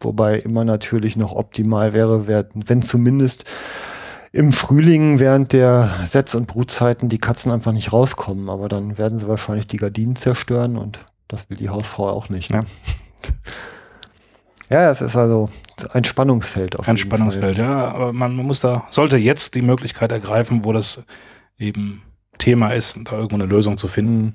wobei 0.00 0.38
immer 0.38 0.64
natürlich 0.64 1.16
noch 1.16 1.32
optimal 1.32 1.92
wäre, 1.92 2.26
wenn 2.54 2.82
zumindest 2.82 3.44
im 4.32 4.52
Frühling 4.52 5.18
während 5.18 5.52
der 5.52 5.90
Setz- 6.04 6.34
und 6.34 6.46
Brutzeiten 6.46 7.08
die 7.08 7.18
Katzen 7.18 7.50
einfach 7.50 7.72
nicht 7.72 7.92
rauskommen. 7.92 8.48
Aber 8.48 8.68
dann 8.68 8.96
werden 8.98 9.18
sie 9.18 9.28
wahrscheinlich 9.28 9.66
die 9.66 9.76
Gardinen 9.76 10.16
zerstören 10.16 10.76
und 10.76 11.00
das 11.28 11.50
will 11.50 11.56
die 11.56 11.68
Hausfrau 11.68 12.08
auch 12.08 12.28
nicht. 12.28 12.50
Ne? 12.50 12.60
Ja. 14.68 14.78
ja, 14.84 14.90
es 14.90 15.00
ist 15.00 15.16
also 15.16 15.48
ein 15.92 16.04
Spannungsfeld 16.04 16.78
auf 16.78 16.88
Ein 16.88 16.96
Spannungsfeld, 16.96 17.56
Fall. 17.56 17.66
ja. 17.66 17.88
Aber 17.92 18.12
man, 18.12 18.36
man 18.36 18.46
muss 18.46 18.60
da, 18.60 18.86
sollte 18.90 19.16
jetzt 19.16 19.54
die 19.54 19.62
Möglichkeit 19.62 20.12
ergreifen, 20.12 20.64
wo 20.64 20.72
das 20.72 21.02
eben 21.58 22.02
Thema 22.38 22.70
ist, 22.70 22.96
da 23.04 23.12
irgendwo 23.12 23.36
eine 23.36 23.46
Lösung 23.46 23.76
zu 23.76 23.88
finden. 23.88 24.22
Mhm. 24.22 24.34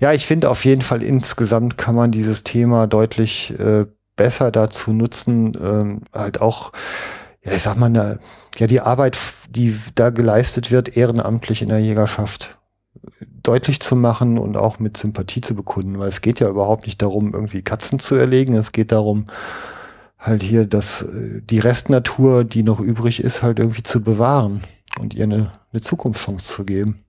Ja, 0.00 0.12
ich 0.12 0.26
finde 0.26 0.50
auf 0.50 0.64
jeden 0.64 0.82
Fall 0.82 1.02
insgesamt 1.02 1.78
kann 1.78 1.94
man 1.94 2.10
dieses 2.10 2.44
Thema 2.44 2.86
deutlich 2.86 3.58
äh, 3.58 3.86
besser 4.16 4.50
dazu 4.50 4.92
nutzen, 4.92 5.52
ähm, 5.62 6.00
halt 6.12 6.40
auch, 6.40 6.72
ja, 7.46 7.52
ich 7.52 7.62
sag 7.62 7.76
mal, 7.76 7.86
eine 7.86 8.18
ja, 8.58 8.66
die 8.66 8.80
Arbeit, 8.80 9.18
die 9.50 9.76
da 9.94 10.10
geleistet 10.10 10.70
wird, 10.70 10.96
ehrenamtlich 10.96 11.62
in 11.62 11.68
der 11.68 11.78
Jägerschaft 11.78 12.58
deutlich 13.42 13.80
zu 13.80 13.96
machen 13.96 14.38
und 14.38 14.56
auch 14.56 14.78
mit 14.78 14.96
Sympathie 14.96 15.40
zu 15.40 15.54
bekunden, 15.54 15.98
weil 15.98 16.08
es 16.08 16.20
geht 16.20 16.40
ja 16.40 16.48
überhaupt 16.48 16.86
nicht 16.86 17.00
darum, 17.02 17.32
irgendwie 17.32 17.62
Katzen 17.62 17.98
zu 17.98 18.14
erlegen. 18.16 18.54
Es 18.54 18.72
geht 18.72 18.92
darum, 18.92 19.26
halt 20.18 20.42
hier 20.42 20.66
das, 20.66 21.02
äh, 21.02 21.42
die 21.42 21.58
Restnatur, 21.58 22.44
die 22.44 22.62
noch 22.62 22.80
übrig 22.80 23.22
ist, 23.22 23.42
halt 23.42 23.58
irgendwie 23.58 23.82
zu 23.82 24.02
bewahren 24.02 24.62
und 24.98 25.14
ihr 25.14 25.24
eine, 25.24 25.52
eine 25.72 25.80
Zukunftschance 25.80 26.52
zu 26.52 26.64
geben. 26.64 27.04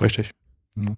Richtig. 0.00 0.32
Mhm. 0.74 0.96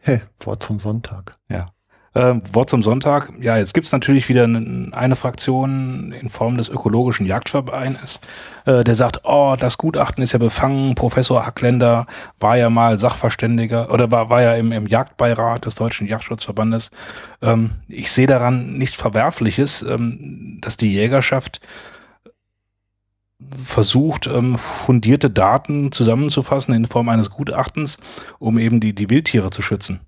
Hey, 0.00 0.20
Wort 0.40 0.62
zum 0.62 0.80
Sonntag. 0.80 1.32
Ja. 1.48 1.72
Äh, 2.12 2.34
Wort 2.52 2.68
zum 2.68 2.82
Sonntag. 2.82 3.32
Ja, 3.40 3.56
jetzt 3.56 3.72
gibt's 3.72 3.92
natürlich 3.92 4.28
wieder 4.28 4.42
eine 4.44 5.14
Fraktion 5.14 6.10
in 6.10 6.28
Form 6.28 6.56
des 6.56 6.68
ökologischen 6.68 7.24
Jagdvereins, 7.24 8.20
äh, 8.66 8.82
der 8.82 8.96
sagt, 8.96 9.20
oh, 9.22 9.54
das 9.58 9.78
Gutachten 9.78 10.24
ist 10.24 10.32
ja 10.32 10.40
befangen. 10.40 10.96
Professor 10.96 11.46
Hackländer 11.46 12.06
war 12.40 12.56
ja 12.56 12.68
mal 12.68 12.98
Sachverständiger 12.98 13.92
oder 13.92 14.10
war, 14.10 14.28
war 14.28 14.42
ja 14.42 14.54
im, 14.54 14.72
im 14.72 14.88
Jagdbeirat 14.88 15.66
des 15.66 15.76
Deutschen 15.76 16.08
Jagdschutzverbandes. 16.08 16.90
Ähm, 17.42 17.70
ich 17.86 18.10
sehe 18.10 18.26
daran 18.26 18.76
nichts 18.76 18.96
Verwerfliches, 18.96 19.82
ähm, 19.82 20.58
dass 20.60 20.76
die 20.76 20.92
Jägerschaft 20.92 21.60
versucht, 23.64 24.26
ähm, 24.26 24.58
fundierte 24.58 25.30
Daten 25.30 25.92
zusammenzufassen 25.92 26.74
in 26.74 26.86
Form 26.86 27.08
eines 27.08 27.30
Gutachtens, 27.30 27.98
um 28.40 28.58
eben 28.58 28.80
die, 28.80 28.94
die 28.94 29.10
Wildtiere 29.10 29.50
zu 29.50 29.62
schützen. 29.62 30.00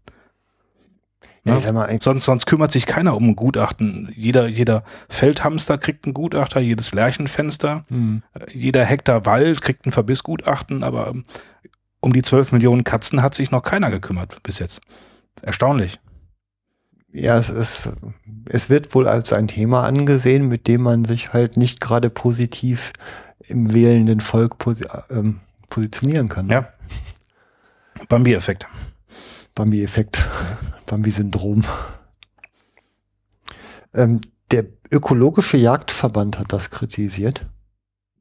Ja, 1.44 1.58
ja, 1.58 1.72
mal, 1.72 1.98
sonst, 2.00 2.24
sonst 2.24 2.46
kümmert 2.46 2.70
sich 2.70 2.86
keiner 2.86 3.16
um 3.16 3.30
ein 3.30 3.36
Gutachten. 3.36 4.12
Jeder, 4.14 4.46
jeder 4.46 4.84
Feldhamster 5.08 5.76
kriegt 5.76 6.06
ein 6.06 6.14
Gutachter, 6.14 6.60
jedes 6.60 6.92
Lärchenfenster, 6.92 7.84
mhm. 7.88 8.22
jeder 8.52 8.84
Hektar 8.84 9.26
Wald 9.26 9.60
kriegt 9.60 9.84
ein 9.84 9.92
Verbissgutachten, 9.92 10.84
aber 10.84 11.08
ähm, 11.08 11.24
um 12.00 12.12
die 12.12 12.22
12 12.22 12.52
Millionen 12.52 12.84
Katzen 12.84 13.22
hat 13.22 13.34
sich 13.34 13.50
noch 13.50 13.62
keiner 13.62 13.90
gekümmert 13.90 14.40
bis 14.44 14.60
jetzt. 14.60 14.82
Erstaunlich. 15.40 15.98
Ja, 17.12 17.36
es 17.36 17.50
ist, 17.50 17.90
es 18.48 18.70
wird 18.70 18.94
wohl 18.94 19.06
als 19.06 19.32
ein 19.32 19.48
Thema 19.48 19.84
angesehen, 19.84 20.48
mit 20.48 20.66
dem 20.66 20.82
man 20.82 21.04
sich 21.04 21.32
halt 21.32 21.56
nicht 21.56 21.80
gerade 21.80 22.08
positiv 22.08 22.92
im 23.40 23.74
wählenden 23.74 24.20
Volk 24.20 24.58
posi 24.58 24.86
ähm, 25.10 25.40
positionieren 25.68 26.28
kann. 26.28 26.48
Ja. 26.48 26.68
Bambi-Effekt. 28.08 28.66
Bambi-Effekt. 29.54 30.26
Bambi-Syndrom. 30.92 31.64
Ähm, 33.94 34.20
der 34.50 34.66
ökologische 34.90 35.56
Jagdverband 35.56 36.38
hat 36.38 36.52
das 36.52 36.70
kritisiert. 36.70 37.46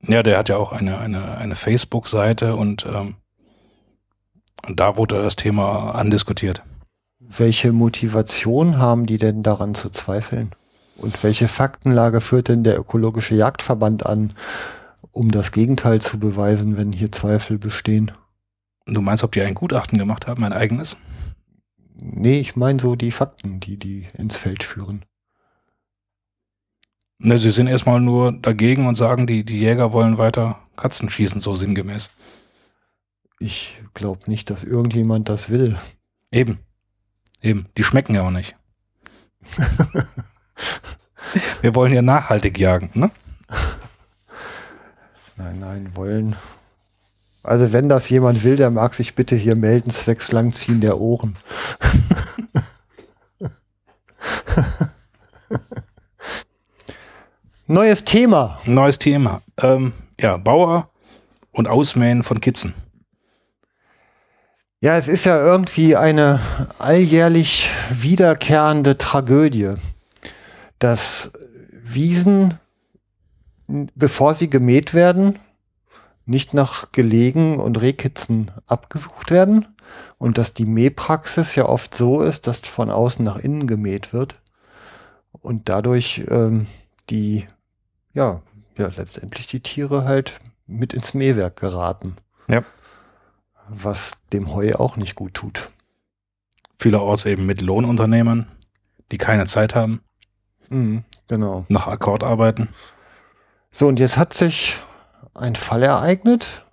Ja, 0.04 0.24
der 0.24 0.38
hat 0.38 0.48
ja 0.48 0.56
auch 0.56 0.72
eine, 0.72 0.98
eine, 0.98 1.38
eine 1.38 1.56
Facebook-Seite 1.56 2.56
und, 2.56 2.86
ähm, 2.86 3.16
und 4.66 4.80
da 4.80 4.96
wurde 4.96 5.22
das 5.22 5.36
Thema 5.36 5.92
andiskutiert. 5.96 6.64
Welche 7.20 7.74
Motivation 7.74 8.78
haben 8.78 9.06
die 9.06 9.18
denn 9.18 9.44
daran 9.44 9.76
zu 9.76 9.90
zweifeln? 9.90 10.52
Und 10.96 11.22
welche 11.26 11.50
Faktenlage 11.50 12.22
führt 12.22 12.48
denn 12.48 12.64
der 12.64 12.80
ökologische 12.80 13.36
Jagdverband 13.36 14.06
an, 14.06 14.34
um 15.12 15.30
das 15.30 15.52
Gegenteil 15.52 16.00
zu 16.00 16.20
beweisen, 16.20 16.78
wenn 16.78 16.94
hier 16.94 17.12
Zweifel 17.12 17.58
bestehen? 17.58 18.14
Du 18.86 19.02
meinst, 19.02 19.26
ob 19.26 19.34
die 19.34 19.42
ein 19.42 19.56
Gutachten 19.56 19.98
gemacht 19.98 20.26
haben, 20.28 20.46
ein 20.46 20.54
eigenes? 20.54 20.96
Nee, 22.04 22.40
ich 22.40 22.56
meine 22.56 22.80
so 22.80 22.96
die 22.96 23.12
Fakten, 23.12 23.60
die 23.60 23.78
die 23.78 24.08
ins 24.18 24.36
Feld 24.38 24.64
führen. 24.64 25.06
Ne, 27.20 27.38
sie 27.38 27.52
sind 27.52 27.68
erstmal 27.68 28.02
nur 28.02 28.32
dagegen 28.32 28.88
und 28.88 28.96
sagen, 28.96 29.28
die, 29.28 29.44
die 29.44 29.60
Jäger 29.60 29.94
wollen 29.94 30.18
weiter 30.18 30.58
Katzen 30.76 31.12
schießen, 31.12 31.40
so 31.40 31.54
sinngemäß. 31.54 32.10
Ich 33.40 33.80
glaube 33.94 34.22
nicht, 34.28 34.50
dass 34.50 34.64
irgendjemand 34.64 35.30
das 35.30 35.52
will. 35.52 35.78
Eben. 36.32 36.58
Eben, 37.42 37.68
die 37.78 37.84
schmecken 37.84 38.16
ja 38.16 38.24
auch 38.24 38.32
nicht. 38.32 38.56
Wir 41.62 41.76
wollen 41.76 41.94
ja 41.94 42.02
nachhaltig 42.02 42.58
jagen, 42.58 42.90
ne? 42.96 43.12
Nein, 45.38 45.60
nein, 45.60 45.96
wollen. 45.96 46.36
Also 47.44 47.74
wenn 47.74 47.90
das 47.90 48.10
jemand 48.10 48.44
will, 48.44 48.56
der 48.56 48.70
mag 48.72 48.94
sich 48.94 49.16
bitte 49.16 49.36
hier 49.36 49.58
melden, 49.58 49.90
zwecks 49.90 50.32
Langziehen 50.32 50.80
der 50.80 51.00
Ohren. 51.00 51.36
Neues 57.68 58.04
Thema. 58.04 58.60
Neues 58.66 59.00
Thema. 59.00 59.42
Ähm, 59.58 59.94
ja, 60.20 60.38
Bauer 60.38 60.90
und 61.52 61.68
Ausmähen 61.68 62.22
von 62.22 62.42
Kitzen. 62.42 62.74
Ja, 64.82 64.98
es 64.98 65.08
ist 65.08 65.26
ja 65.26 65.40
irgendwie 65.42 65.96
eine 65.96 66.40
alljährlich 66.80 67.70
wiederkehrende 67.92 68.98
Tragödie, 68.98 69.72
dass 70.80 71.32
Wiesen, 71.72 72.56
bevor 73.68 74.34
sie 74.34 74.50
gemäht 74.50 74.94
werden, 74.94 75.40
nicht 76.32 76.56
nach 76.56 76.92
Gelegen 76.92 77.60
und 77.60 77.80
Rehkitzen 77.80 78.50
abgesucht 78.66 79.30
werden 79.30 79.68
und 80.18 80.38
dass 80.40 80.56
die 80.56 80.66
Mähpraxis 80.66 81.56
ja 81.56 81.66
oft 81.68 81.94
so 81.94 82.22
ist, 82.22 82.48
dass 82.48 82.62
von 82.62 82.90
außen 82.90 83.24
nach 83.24 83.38
innen 83.38 83.68
gemäht 83.68 84.14
wird 84.14 84.40
und 85.32 85.70
dadurch 85.70 86.24
ähm, 86.30 86.66
die, 87.12 87.46
ja, 88.14 88.42
ja, 88.78 88.90
letztendlich 88.98 89.46
die 89.48 89.60
Tiere 89.60 90.06
halt 90.06 90.40
mit 90.66 90.94
ins 90.94 91.14
Mähwerk 91.14 91.58
geraten. 91.58 92.16
Ja 92.48 92.64
was 93.72 94.18
dem 94.34 94.54
Heu 94.54 94.74
auch 94.76 94.98
nicht 94.98 95.16
gut 95.16 95.34
tut. 95.34 95.68
Vielerorts 96.78 97.26
eben 97.26 97.46
mit 97.46 97.62
Lohnunternehmern, 97.62 98.48
die 99.12 99.18
keine 99.18 99.46
Zeit 99.46 99.76
haben. 99.76 100.02
Mhm, 100.70 101.04
genau. 101.28 101.66
Nach 101.70 101.88
Akkord 101.88 102.24
arbeiten. 102.24 102.70
So, 103.72 103.88
und 103.88 104.00
jetzt 104.00 104.18
hat 104.18 104.34
sich 104.34 104.78
ein 105.34 105.56
Fall 105.56 105.84
ereignet. 105.84 106.66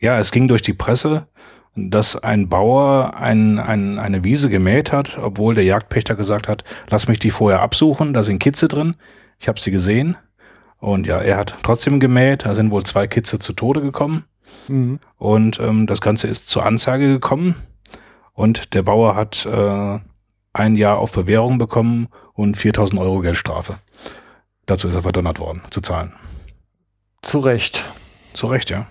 Ja, 0.00 0.18
es 0.18 0.30
ging 0.30 0.48
durch 0.48 0.62
die 0.62 0.74
Presse, 0.74 1.26
dass 1.74 2.16
ein 2.16 2.48
Bauer 2.48 3.14
ein, 3.14 3.58
ein, 3.58 3.98
eine 3.98 4.24
Wiese 4.24 4.48
gemäht 4.48 4.92
hat, 4.92 5.18
obwohl 5.18 5.54
der 5.54 5.64
Jagdpächter 5.64 6.14
gesagt 6.14 6.48
hat, 6.48 6.64
lass 6.90 7.08
mich 7.08 7.18
die 7.18 7.30
vorher 7.30 7.60
absuchen, 7.60 8.12
da 8.12 8.22
sind 8.22 8.38
Kitze 8.38 8.68
drin. 8.68 8.96
Ich 9.38 9.48
habe 9.48 9.60
sie 9.60 9.70
gesehen. 9.70 10.16
Und 10.78 11.06
ja, 11.06 11.18
er 11.18 11.36
hat 11.36 11.56
trotzdem 11.62 12.00
gemäht, 12.00 12.44
da 12.44 12.54
sind 12.54 12.70
wohl 12.70 12.84
zwei 12.84 13.06
Kitze 13.06 13.38
zu 13.38 13.52
Tode 13.52 13.80
gekommen. 13.80 14.24
Mhm. 14.68 15.00
Und 15.16 15.60
ähm, 15.60 15.86
das 15.86 16.00
Ganze 16.00 16.28
ist 16.28 16.48
zur 16.48 16.64
Anzeige 16.64 17.08
gekommen 17.08 17.56
und 18.32 18.74
der 18.74 18.82
Bauer 18.82 19.16
hat 19.16 19.46
äh, 19.46 19.98
ein 20.52 20.76
Jahr 20.76 20.98
auf 20.98 21.12
Bewährung 21.12 21.58
bekommen 21.58 22.08
und 22.34 22.56
4000 22.56 23.00
Euro 23.00 23.20
Geldstrafe. 23.20 23.76
Dazu 24.66 24.88
ist 24.88 24.94
er 24.94 25.02
verdonnert 25.02 25.38
worden, 25.38 25.62
zu 25.70 25.80
zahlen. 25.80 26.12
Zu 27.22 27.40
Recht. 27.40 27.90
Zu 28.36 28.48
Recht, 28.48 28.68
ja. 28.68 28.86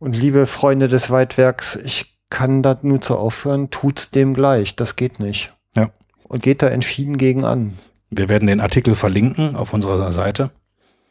Und 0.00 0.16
liebe 0.16 0.46
Freunde 0.46 0.88
des 0.88 1.10
Weitwerks, 1.10 1.76
ich 1.76 2.18
kann 2.28 2.62
da 2.62 2.76
nur 2.82 3.00
zu 3.00 3.16
aufhören, 3.16 3.70
tut's 3.70 4.10
dem 4.10 4.34
gleich. 4.34 4.74
Das 4.74 4.96
geht 4.96 5.20
nicht. 5.20 5.54
Ja. 5.76 5.90
Und 6.24 6.42
geht 6.42 6.60
da 6.60 6.66
entschieden 6.66 7.18
gegen 7.18 7.44
an. 7.44 7.78
Wir 8.10 8.28
werden 8.28 8.48
den 8.48 8.60
Artikel 8.60 8.96
verlinken 8.96 9.54
auf 9.54 9.72
unserer 9.72 10.10
Seite. 10.10 10.50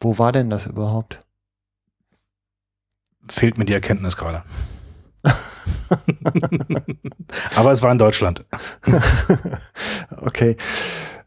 Wo 0.01 0.17
war 0.17 0.33
denn 0.33 0.49
das 0.49 0.65
überhaupt? 0.65 1.21
fehlt 3.29 3.57
mir 3.57 3.65
die 3.65 3.73
Erkenntnis 3.73 4.17
gerade. 4.17 4.43
Aber 7.55 7.71
es 7.71 7.81
war 7.81 7.91
in 7.91 7.97
Deutschland. 7.97 8.45
okay. 10.21 10.57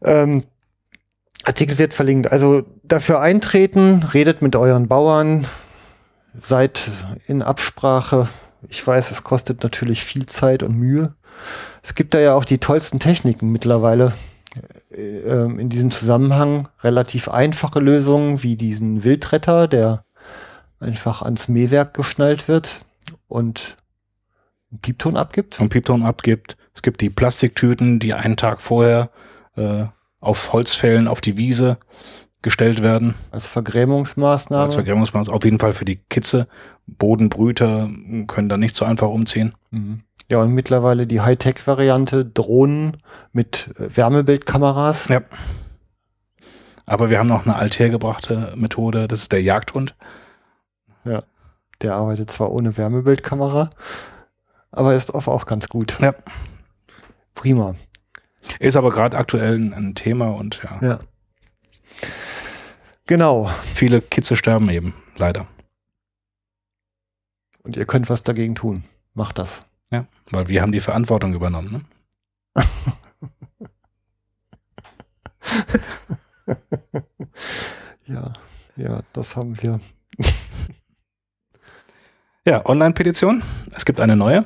Ähm, 0.03 0.43
Artikel 1.43 1.77
wird 1.77 1.93
verlinkt. 1.93 2.31
Also 2.31 2.63
dafür 2.83 3.19
eintreten, 3.21 4.03
redet 4.13 4.41
mit 4.41 4.55
euren 4.55 4.87
Bauern, 4.87 5.45
seid 6.37 6.89
in 7.27 7.41
Absprache. 7.41 8.27
Ich 8.67 8.85
weiß, 8.85 9.11
es 9.11 9.23
kostet 9.23 9.63
natürlich 9.63 10.03
viel 10.03 10.25
Zeit 10.25 10.63
und 10.63 10.75
Mühe. 10.75 11.15
Es 11.81 11.95
gibt 11.95 12.13
da 12.13 12.19
ja 12.19 12.33
auch 12.33 12.45
die 12.45 12.57
tollsten 12.57 12.99
Techniken 12.99 13.51
mittlerweile 13.51 14.13
äh, 14.91 15.01
ähm, 15.01 15.59
in 15.59 15.69
diesem 15.69 15.91
Zusammenhang. 15.91 16.67
Relativ 16.83 17.29
einfache 17.29 17.79
Lösungen 17.79 18.43
wie 18.43 18.55
diesen 18.55 19.03
Wildretter, 19.03 19.67
der 19.67 20.03
einfach 20.79 21.21
ans 21.21 21.47
Mähwerk 21.47 21.93
geschnallt 21.93 22.47
wird 22.47 22.71
und 23.27 23.77
einen 24.71 24.81
Piepton 24.81 25.15
abgibt. 25.15 25.59
Und 25.59 25.69
Piepton 25.69 26.03
abgibt. 26.03 26.57
Es 26.73 26.81
gibt 26.81 27.01
die 27.01 27.09
Plastiktüten, 27.09 27.99
die 27.99 28.13
einen 28.13 28.37
Tag 28.37 28.61
vorher 28.61 29.09
äh, 29.55 29.85
auf 30.19 30.53
Holzfällen 30.53 31.07
auf 31.07 31.21
die 31.21 31.37
Wiese 31.37 31.77
gestellt 32.41 32.81
werden. 32.81 33.15
Als 33.31 33.47
Vergrämungsmaßnahme? 33.47 34.63
Als 34.63 34.75
Vergrämungsmaßnahme. 34.75 35.35
Auf 35.35 35.43
jeden 35.43 35.59
Fall 35.59 35.73
für 35.73 35.85
die 35.85 35.97
Kitze. 36.09 36.47
Bodenbrüter 36.87 37.89
können 38.27 38.49
da 38.49 38.57
nicht 38.57 38.75
so 38.75 38.85
einfach 38.85 39.09
umziehen. 39.09 39.53
Mhm. 39.71 40.01
Ja, 40.29 40.41
und 40.41 40.53
mittlerweile 40.53 41.07
die 41.07 41.21
Hightech-Variante 41.21 42.23
Drohnen 42.23 42.97
mit 43.31 43.73
äh, 43.77 43.97
Wärmebildkameras. 43.97 45.07
Ja. 45.07 45.21
Aber 46.85 47.09
wir 47.09 47.19
haben 47.19 47.27
noch 47.27 47.45
eine 47.45 47.55
althergebrachte 47.55 48.53
Methode, 48.55 49.07
das 49.07 49.23
ist 49.23 49.31
der 49.31 49.41
Jagdhund. 49.41 49.95
Ja. 51.03 51.23
Der 51.81 51.95
arbeitet 51.95 52.29
zwar 52.29 52.51
ohne 52.51 52.77
Wärmebildkamera, 52.77 53.69
aber 54.71 54.93
ist 54.93 55.13
oft 55.13 55.27
auch 55.27 55.45
ganz 55.45 55.69
gut. 55.69 55.99
Ja. 55.99 56.13
Prima. 57.33 57.75
Ist 58.59 58.75
aber 58.75 58.89
gerade 58.89 59.17
aktuell 59.17 59.55
ein 59.55 59.95
Thema 59.95 60.29
und 60.29 60.61
ja. 60.63 60.87
Ja. 60.87 60.99
Genau. 63.09 63.47
Viele 63.47 64.01
Kitze 64.01 64.37
sterben 64.37 64.69
eben, 64.69 64.93
leider. 65.17 65.47
Und 67.63 67.75
ihr 67.75 67.87
könnt 67.87 68.07
was 68.07 68.21
dagegen 68.21 68.53
tun. 68.53 68.83
Macht 69.15 69.39
das. 69.39 69.65
Ja, 69.89 70.05
weil 70.29 70.47
wir 70.47 70.61
haben 70.61 70.71
die 70.71 70.79
Verantwortung 70.79 71.33
übernommen. 71.33 71.87
Ne? 72.55 72.57
ja, 78.05 78.23
ja, 78.75 79.01
das 79.11 79.35
haben 79.35 79.59
wir. 79.59 79.79
Ja, 82.45 82.65
Online-Petition. 82.65 83.43
Es 83.75 83.83
gibt 83.85 83.99
eine 83.99 84.15
neue. 84.15 84.45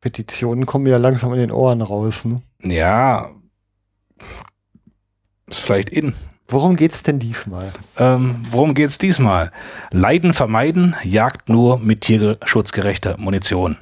Petitionen 0.00 0.66
kommen 0.66 0.86
ja 0.86 0.96
langsam 0.96 1.32
in 1.34 1.40
den 1.40 1.50
Ohren 1.50 1.82
raus. 1.82 2.24
Ne? 2.24 2.36
Ja, 2.62 3.32
ist 5.46 5.58
vielleicht 5.60 5.90
in. 5.90 6.14
Worum 6.50 6.76
geht's 6.76 7.02
denn 7.02 7.18
diesmal? 7.18 7.70
Ähm, 7.98 8.36
worum 8.50 8.72
geht's 8.72 8.96
diesmal? 8.96 9.52
Leiden 9.90 10.32
vermeiden, 10.32 10.96
Jagd 11.04 11.50
nur 11.50 11.78
mit 11.78 12.00
tierschutzgerechter 12.00 13.18
Munition. 13.18 13.76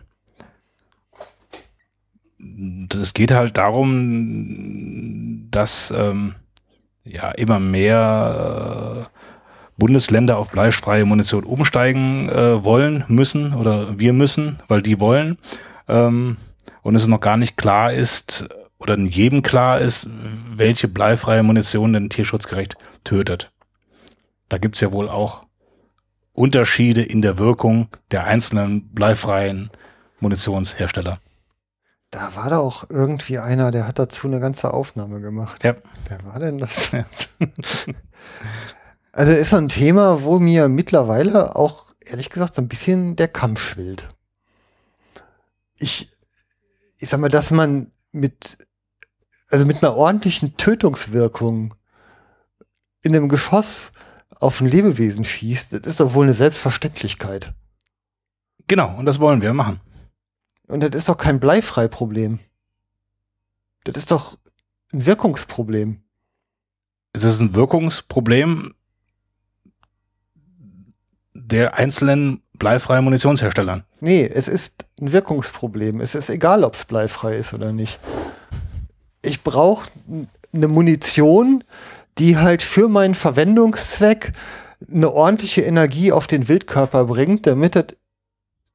Es 2.93 3.15
geht 3.15 3.31
halt 3.31 3.57
darum, 3.57 5.47
dass 5.53 5.95
ähm, 5.97 6.35
ja 7.05 7.31
immer 7.31 7.61
mehr 7.61 9.07
äh, 9.07 9.21
Bundesländer 9.79 10.37
auf 10.37 10.51
bleifreie 10.51 11.05
Munition 11.05 11.45
umsteigen 11.45 12.29
äh, 12.29 12.65
wollen, 12.65 13.05
müssen 13.07 13.55
oder 13.55 13.97
wir 13.97 14.13
müssen, 14.13 14.61
weil 14.67 14.83
die 14.83 14.99
wollen. 14.99 15.39
Ähm, 15.87 16.37
und 16.83 16.97
es 16.97 17.07
noch 17.07 17.21
gar 17.21 17.37
nicht 17.37 17.57
klar 17.57 17.93
ist 17.93 18.49
oder 18.79 18.95
in 18.95 19.07
jedem 19.07 19.43
klar 19.43 19.81
ist, 19.81 20.09
welche 20.55 20.89
bleifreie 20.89 21.43
Munition 21.43 21.93
denn 21.93 22.11
tierschutzgerecht 22.11 22.77
tötet. 23.05 23.53
Da 24.49 24.59
gibt's 24.59 24.81
ja 24.81 24.93
wohl 24.93 25.09
auch 25.09 25.47
Unterschiede 26.33 27.03
in 27.03 27.23
der 27.23 27.39
Wirkung 27.39 27.89
der 28.11 28.25
einzelnen 28.25 28.89
bleifreien 28.93 29.71
Munitionshersteller. 30.21 31.19
Da 32.11 32.37
war 32.37 32.51
da 32.51 32.59
auch 32.59 32.85
irgendwie 32.89 33.39
einer, 33.39 33.71
der 33.71 33.89
hat 33.89 33.99
dazu 33.99 34.29
eine 34.29 34.39
ganze 34.39 34.73
Aufnahme 34.73 35.21
gemacht. 35.21 35.65
Ja. 35.65 35.75
Wer 36.09 36.25
war 36.25 36.39
denn 36.39 36.59
das? 36.59 36.93
Ja. 36.93 37.05
also 39.13 39.33
ist 39.33 39.51
so 39.51 39.57
ein 39.57 39.69
Thema, 39.69 40.23
wo 40.23 40.39
mir 40.39 40.69
mittlerweile 40.69 41.57
auch, 41.57 41.87
ehrlich 42.05 42.31
gesagt, 42.31 42.55
so 42.55 42.63
ein 42.63 42.69
bisschen 42.69 43.17
der 43.17 43.29
Kampf 43.29 43.61
schwillt. 43.61 44.09
Ich, 45.79 46.13
ich 46.99 47.09
sag 47.09 47.21
mal, 47.21 47.29
dass 47.29 47.51
man 47.51 47.91
mit, 48.17 48.59
also 49.49 49.67
mit 49.67 49.83
einer 49.83 49.95
ordentlichen 49.95 50.57
Tötungswirkung 50.57 51.75
in 53.03 53.15
einem 53.15 53.29
Geschoss 53.29 53.93
auf 54.31 54.61
ein 54.61 54.67
Lebewesen 54.67 55.25
schießt, 55.25 55.73
das 55.73 55.87
ist 55.87 56.01
doch 56.01 56.15
wohl 56.15 56.25
eine 56.25 56.35
Selbstverständlichkeit. 56.35 57.55
Genau, 58.67 58.97
und 58.97 59.07
das 59.07 59.21
wollen 59.21 59.43
wir 59.43 59.55
machen. 59.55 59.81
Und 60.67 60.81
das 60.83 60.95
ist 60.95 61.09
doch 61.09 61.17
kein 61.17 61.39
Bleifrei-Problem. 61.39 62.41
Das 63.85 63.97
ist 63.97 64.11
doch 64.11 64.37
ein 64.93 65.07
Wirkungsproblem. 65.07 66.03
Es 67.13 67.23
ist 67.23 67.41
ein 67.41 67.55
Wirkungsproblem 67.55 68.75
der 71.35 71.75
einzelnen 71.75 72.43
bleifreien 72.59 73.05
Munitionsherstellern. 73.05 73.85
Nee, 74.01 74.31
es 74.33 74.49
ist 74.49 74.87
ein 75.01 75.13
Wirkungsproblem. 75.13 76.01
Es 76.01 76.15
ist 76.15 76.31
egal, 76.31 76.65
ob 76.65 76.75
es 76.75 76.85
bleifrei 76.85 77.37
ist 77.37 77.55
oder 77.55 77.73
nicht. 77.73 77.99
Ich 79.23 79.43
brauche 79.43 79.89
eine 80.53 80.69
Munition, 80.69 81.65
die 82.19 82.37
halt 82.37 82.63
für 82.63 82.89
meinen 82.89 83.15
Verwendungszweck 83.15 84.33
eine 84.93 85.13
ordentliche 85.13 85.63
Energie 85.63 86.13
auf 86.13 86.27
den 86.27 86.49
Wildkörper 86.49 87.05
bringt, 87.05 87.47
damit 87.47 87.77
das 87.77 87.87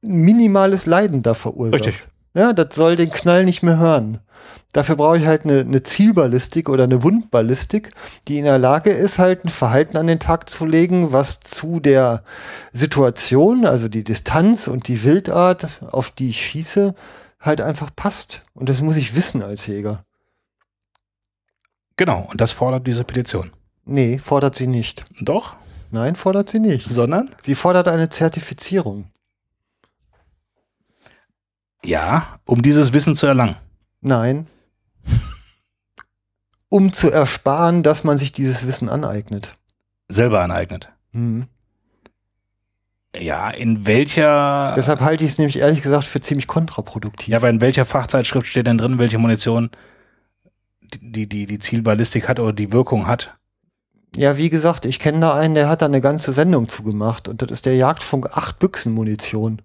minimales 0.00 0.86
Leiden 0.86 1.22
da 1.22 1.34
verursacht. 1.34 1.86
Richtig. 1.86 2.08
Ja, 2.34 2.52
das 2.52 2.74
soll 2.74 2.96
den 2.96 3.10
Knall 3.10 3.44
nicht 3.44 3.62
mehr 3.62 3.78
hören. 3.78 4.18
Dafür 4.72 4.96
brauche 4.96 5.18
ich 5.18 5.26
halt 5.26 5.44
eine, 5.44 5.60
eine 5.60 5.82
Zielballistik 5.82 6.70
oder 6.70 6.84
eine 6.84 7.02
Wundballistik, 7.02 7.90
die 8.26 8.38
in 8.38 8.44
der 8.44 8.58
Lage 8.58 8.90
ist, 8.90 9.18
halt 9.18 9.44
ein 9.44 9.50
Verhalten 9.50 9.98
an 9.98 10.06
den 10.06 10.18
Tag 10.18 10.48
zu 10.48 10.64
legen, 10.64 11.12
was 11.12 11.40
zu 11.40 11.78
der 11.78 12.22
Situation, 12.72 13.66
also 13.66 13.88
die 13.88 14.02
Distanz 14.02 14.68
und 14.68 14.88
die 14.88 15.04
Wildart, 15.04 15.82
auf 15.90 16.10
die 16.10 16.30
ich 16.30 16.40
schieße, 16.40 16.94
halt 17.38 17.60
einfach 17.60 17.90
passt. 17.94 18.42
Und 18.54 18.70
das 18.70 18.80
muss 18.80 18.96
ich 18.96 19.14
wissen 19.14 19.42
als 19.42 19.66
Jäger. 19.66 20.04
Genau, 21.96 22.26
und 22.30 22.40
das 22.40 22.52
fordert 22.52 22.86
diese 22.86 23.04
Petition. 23.04 23.52
Nee, 23.84 24.18
fordert 24.18 24.54
sie 24.54 24.66
nicht. 24.66 25.04
Doch? 25.20 25.56
Nein, 25.90 26.16
fordert 26.16 26.48
sie 26.48 26.60
nicht. 26.60 26.88
Sondern? 26.88 27.28
Sie 27.42 27.54
fordert 27.54 27.88
eine 27.88 28.08
Zertifizierung. 28.08 29.11
Ja, 31.84 32.38
um 32.44 32.62
dieses 32.62 32.92
Wissen 32.92 33.14
zu 33.14 33.26
erlangen. 33.26 33.56
Nein. 34.00 34.46
um 36.68 36.92
zu 36.92 37.10
ersparen, 37.10 37.82
dass 37.82 38.04
man 38.04 38.18
sich 38.18 38.32
dieses 38.32 38.66
Wissen 38.66 38.88
aneignet. 38.88 39.52
Selber 40.08 40.42
aneignet. 40.42 40.88
Mhm. 41.12 41.46
Ja, 43.18 43.50
in 43.50 43.84
welcher. 43.86 44.72
Deshalb 44.74 45.00
halte 45.00 45.24
ich 45.24 45.32
es 45.32 45.38
nämlich 45.38 45.58
ehrlich 45.58 45.82
gesagt 45.82 46.04
für 46.04 46.20
ziemlich 46.20 46.46
kontraproduktiv. 46.46 47.28
Ja, 47.28 47.38
aber 47.38 47.50
in 47.50 47.60
welcher 47.60 47.84
Fachzeitschrift 47.84 48.46
steht 48.46 48.66
denn 48.66 48.78
drin, 48.78 48.98
welche 48.98 49.18
Munition 49.18 49.70
die, 51.00 51.28
die, 51.28 51.46
die 51.46 51.58
Zielballistik 51.58 52.28
hat 52.28 52.40
oder 52.40 52.52
die 52.52 52.72
Wirkung 52.72 53.06
hat? 53.06 53.36
Ja, 54.16 54.36
wie 54.36 54.50
gesagt, 54.50 54.84
ich 54.84 54.98
kenne 54.98 55.20
da 55.20 55.34
einen, 55.34 55.54
der 55.54 55.68
hat 55.68 55.82
da 55.82 55.86
eine 55.86 56.00
ganze 56.00 56.32
Sendung 56.32 56.68
zugemacht 56.68 57.28
und 57.28 57.42
das 57.42 57.50
ist 57.50 57.66
der 57.66 57.76
Jagdfunk 57.76 58.30
8 58.32 58.58
Büchsen 58.58 58.92
Munition. 58.92 59.62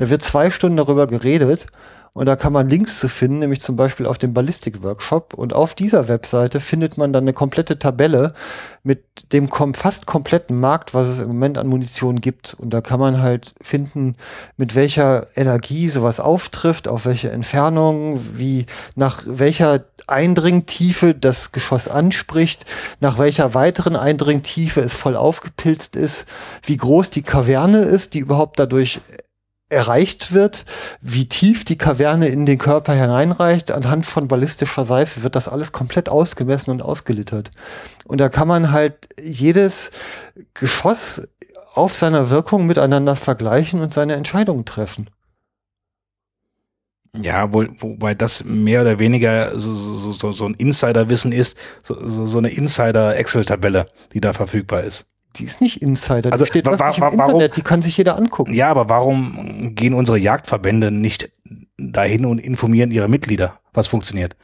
Da 0.00 0.08
wird 0.08 0.22
zwei 0.22 0.50
Stunden 0.50 0.78
darüber 0.78 1.06
geredet 1.06 1.66
und 2.14 2.24
da 2.24 2.34
kann 2.34 2.54
man 2.54 2.70
Links 2.70 2.98
zu 2.98 3.06
finden, 3.06 3.40
nämlich 3.40 3.60
zum 3.60 3.76
Beispiel 3.76 4.06
auf 4.06 4.16
dem 4.16 4.32
Ballistik-Workshop. 4.32 5.34
Und 5.34 5.52
auf 5.52 5.74
dieser 5.74 6.08
Webseite 6.08 6.58
findet 6.58 6.96
man 6.96 7.12
dann 7.12 7.24
eine 7.24 7.34
komplette 7.34 7.78
Tabelle 7.78 8.32
mit 8.82 9.04
dem 9.34 9.50
kom 9.50 9.74
fast 9.74 10.06
kompletten 10.06 10.58
Markt, 10.58 10.94
was 10.94 11.06
es 11.06 11.18
im 11.18 11.28
Moment 11.28 11.58
an 11.58 11.66
Munition 11.66 12.22
gibt. 12.22 12.54
Und 12.54 12.72
da 12.72 12.80
kann 12.80 12.98
man 12.98 13.20
halt 13.20 13.52
finden, 13.60 14.16
mit 14.56 14.74
welcher 14.74 15.26
Energie 15.36 15.90
sowas 15.90 16.18
auftrifft, 16.18 16.88
auf 16.88 17.04
welche 17.04 17.30
Entfernung, 17.30 18.18
wie 18.34 18.64
nach 18.96 19.22
welcher 19.26 19.84
Eindringtiefe 20.06 21.14
das 21.14 21.52
Geschoss 21.52 21.88
anspricht, 21.88 22.64
nach 23.00 23.18
welcher 23.18 23.52
weiteren 23.52 23.96
Eindringtiefe 23.96 24.80
es 24.80 24.94
voll 24.94 25.14
aufgepilzt 25.14 25.94
ist, 25.94 26.26
wie 26.64 26.78
groß 26.78 27.10
die 27.10 27.22
Kaverne 27.22 27.82
ist, 27.82 28.14
die 28.14 28.20
überhaupt 28.20 28.58
dadurch 28.58 29.00
erreicht 29.70 30.32
wird, 30.32 30.64
wie 31.00 31.28
tief 31.28 31.64
die 31.64 31.78
Kaverne 31.78 32.28
in 32.28 32.44
den 32.44 32.58
Körper 32.58 32.92
hineinreicht. 32.92 33.70
Anhand 33.70 34.04
von 34.04 34.28
ballistischer 34.28 34.84
Seife 34.84 35.22
wird 35.22 35.36
das 35.36 35.48
alles 35.48 35.72
komplett 35.72 36.08
ausgemessen 36.08 36.72
und 36.72 36.82
ausgelittert. 36.82 37.50
Und 38.06 38.20
da 38.20 38.28
kann 38.28 38.48
man 38.48 38.72
halt 38.72 39.08
jedes 39.22 39.92
Geschoss 40.54 41.28
auf 41.74 41.94
seiner 41.94 42.30
Wirkung 42.30 42.66
miteinander 42.66 43.16
vergleichen 43.16 43.80
und 43.80 43.94
seine 43.94 44.14
Entscheidungen 44.14 44.64
treffen. 44.64 45.08
Ja, 47.16 47.52
wo, 47.52 47.64
wobei 47.78 48.14
das 48.14 48.44
mehr 48.44 48.82
oder 48.82 48.98
weniger 49.00 49.58
so, 49.58 49.74
so, 49.74 50.12
so, 50.12 50.32
so 50.32 50.46
ein 50.46 50.54
Insiderwissen 50.54 51.32
ist, 51.32 51.58
so, 51.82 52.08
so, 52.08 52.26
so 52.26 52.38
eine 52.38 52.50
Insider-Excel-Tabelle, 52.50 53.86
die 54.12 54.20
da 54.20 54.32
verfügbar 54.32 54.82
ist 54.82 55.09
die 55.36 55.44
ist 55.44 55.60
nicht 55.60 55.82
Insider, 55.82 56.32
also, 56.32 56.44
die 56.44 56.50
steht 56.50 56.66
wa 56.66 56.78
wa 56.78 56.90
im 56.90 57.00
warum, 57.00 57.20
Internet, 57.20 57.56
die 57.56 57.62
kann 57.62 57.82
sich 57.82 57.96
jeder 57.96 58.16
angucken. 58.16 58.52
Ja, 58.52 58.68
aber 58.68 58.88
warum 58.88 59.74
gehen 59.74 59.94
unsere 59.94 60.18
Jagdverbände 60.18 60.90
nicht 60.90 61.30
dahin 61.78 62.26
und 62.26 62.38
informieren 62.38 62.90
ihre 62.90 63.08
Mitglieder, 63.08 63.60
was 63.72 63.86
funktioniert? 63.86 64.36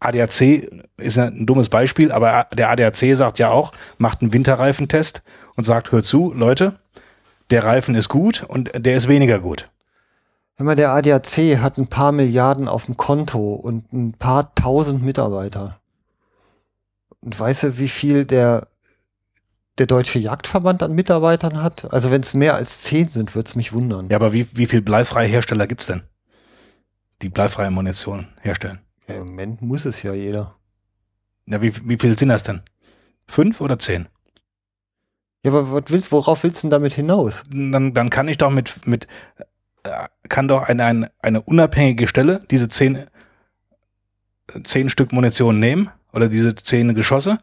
ADAC 0.00 0.66
ist 0.96 1.18
ein 1.18 1.46
dummes 1.46 1.68
Beispiel, 1.68 2.10
aber 2.10 2.46
der 2.54 2.70
ADAC 2.70 3.14
sagt 3.14 3.38
ja 3.38 3.50
auch, 3.50 3.72
macht 3.98 4.22
einen 4.22 4.32
Winterreifentest 4.32 5.22
und 5.56 5.64
sagt, 5.64 5.92
hört 5.92 6.06
zu, 6.06 6.32
Leute, 6.32 6.80
der 7.50 7.64
Reifen 7.64 7.94
ist 7.94 8.08
gut 8.08 8.44
und 8.48 8.70
der 8.74 8.96
ist 8.96 9.08
weniger 9.08 9.38
gut. 9.40 9.68
Wenn 10.56 10.66
man 10.66 10.76
der 10.76 10.92
ADAC 10.92 11.58
hat 11.58 11.78
ein 11.78 11.88
paar 11.88 12.12
Milliarden 12.12 12.68
auf 12.68 12.86
dem 12.86 12.96
Konto 12.96 13.54
und 13.54 13.92
ein 13.92 14.12
paar 14.12 14.54
tausend 14.54 15.02
Mitarbeiter. 15.02 15.80
Und 17.20 17.38
weißt 17.38 17.62
du, 17.64 17.78
wie 17.78 17.88
viel 17.88 18.24
der 18.24 18.68
der 19.80 19.86
Deutsche 19.86 20.18
Jagdverband 20.18 20.82
an 20.82 20.92
Mitarbeitern 20.94 21.62
hat? 21.62 21.90
Also 21.90 22.10
wenn 22.10 22.20
es 22.20 22.34
mehr 22.34 22.54
als 22.54 22.82
zehn 22.82 23.08
sind, 23.08 23.34
würde 23.34 23.48
es 23.48 23.56
mich 23.56 23.72
wundern. 23.72 24.08
Ja, 24.08 24.16
aber 24.16 24.34
wie, 24.34 24.46
wie 24.52 24.66
viel 24.66 24.82
bleifreie 24.82 25.26
Hersteller 25.26 25.66
gibt 25.66 25.80
es 25.80 25.86
denn? 25.86 26.02
Die 27.22 27.30
bleifreie 27.30 27.70
Munition 27.70 28.28
herstellen. 28.42 28.80
Ja, 29.08 29.14
Im 29.16 29.26
Moment 29.26 29.62
muss 29.62 29.86
es 29.86 30.02
ja 30.02 30.12
jeder. 30.12 30.54
Ja, 31.46 31.62
wie, 31.62 31.72
wie 31.88 31.96
viel 31.96 32.16
sind 32.18 32.28
das 32.28 32.42
denn? 32.42 32.60
Fünf 33.26 33.62
oder 33.62 33.78
zehn? 33.78 34.06
Ja, 35.42 35.50
aber 35.50 35.72
was 35.72 35.84
willst, 35.86 36.12
worauf 36.12 36.42
willst 36.42 36.62
du 36.62 36.66
denn 36.66 36.78
damit 36.78 36.92
hinaus? 36.92 37.42
Dann, 37.50 37.94
dann 37.94 38.10
kann 38.10 38.28
ich 38.28 38.36
doch 38.36 38.50
mit, 38.50 38.86
mit 38.86 39.08
äh, 39.84 40.08
kann 40.28 40.46
doch 40.46 40.62
eine, 40.64 40.84
eine, 40.84 41.10
eine 41.20 41.40
unabhängige 41.40 42.06
Stelle 42.06 42.42
diese 42.50 42.68
zehn, 42.68 43.06
zehn 44.62 44.90
Stück 44.90 45.12
Munition 45.12 45.58
nehmen 45.58 45.90
oder 46.12 46.28
diese 46.28 46.54
zehn 46.54 46.94
Geschosse 46.94 47.38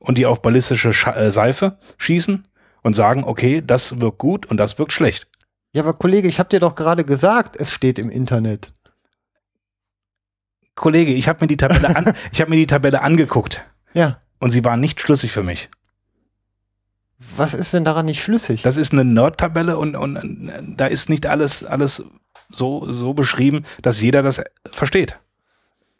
und 0.00 0.18
die 0.18 0.26
auf 0.26 0.42
ballistische 0.42 0.92
Sch 0.92 1.06
äh, 1.06 1.30
Seife 1.30 1.78
schießen 1.98 2.48
und 2.82 2.94
sagen, 2.94 3.22
okay, 3.24 3.62
das 3.64 4.00
wirkt 4.00 4.18
gut 4.18 4.46
und 4.46 4.56
das 4.56 4.78
wirkt 4.78 4.92
schlecht. 4.92 5.28
Ja, 5.72 5.82
aber 5.82 5.94
Kollege, 5.94 6.26
ich 6.26 6.40
habe 6.40 6.48
dir 6.48 6.58
doch 6.58 6.74
gerade 6.74 7.04
gesagt, 7.04 7.56
es 7.56 7.72
steht 7.72 7.98
im 7.98 8.10
Internet. 8.10 8.72
Kollege, 10.74 11.12
ich 11.12 11.28
habe 11.28 11.44
mir 11.44 11.46
die 11.46 11.56
Tabelle 11.56 11.94
an, 11.94 12.14
ich 12.32 12.40
habe 12.40 12.50
mir 12.50 12.56
die 12.56 12.66
Tabelle 12.66 13.02
angeguckt. 13.02 13.64
Ja. 13.92 14.20
Und 14.38 14.50
sie 14.50 14.64
war 14.64 14.76
nicht 14.76 15.00
schlüssig 15.00 15.30
für 15.30 15.42
mich. 15.42 15.70
Was 17.36 17.52
ist 17.52 17.74
denn 17.74 17.84
daran 17.84 18.06
nicht 18.06 18.22
schlüssig? 18.22 18.62
Das 18.62 18.78
ist 18.78 18.92
eine 18.92 19.04
Nerd-Tabelle 19.04 19.76
und, 19.76 19.94
und, 19.94 20.16
und 20.16 20.74
da 20.78 20.86
ist 20.86 21.10
nicht 21.10 21.26
alles, 21.26 21.62
alles 21.62 22.02
so, 22.48 22.90
so 22.90 23.12
beschrieben, 23.12 23.66
dass 23.82 24.00
jeder 24.00 24.22
das 24.22 24.42
versteht. 24.70 25.18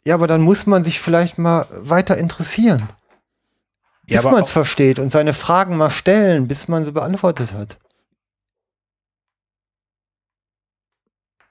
Ja, 0.03 0.15
aber 0.15 0.25
dann 0.25 0.41
muss 0.41 0.65
man 0.65 0.83
sich 0.83 0.99
vielleicht 0.99 1.37
mal 1.37 1.67
weiter 1.71 2.17
interessieren. 2.17 2.89
Bis 4.07 4.23
man 4.23 4.41
es 4.41 4.51
versteht 4.51 4.99
und 4.99 5.11
seine 5.11 5.33
Fragen 5.33 5.77
mal 5.77 5.89
stellen, 5.89 6.47
bis 6.47 6.67
man 6.67 6.83
sie 6.83 6.91
beantwortet 6.91 7.53
hat. 7.53 7.77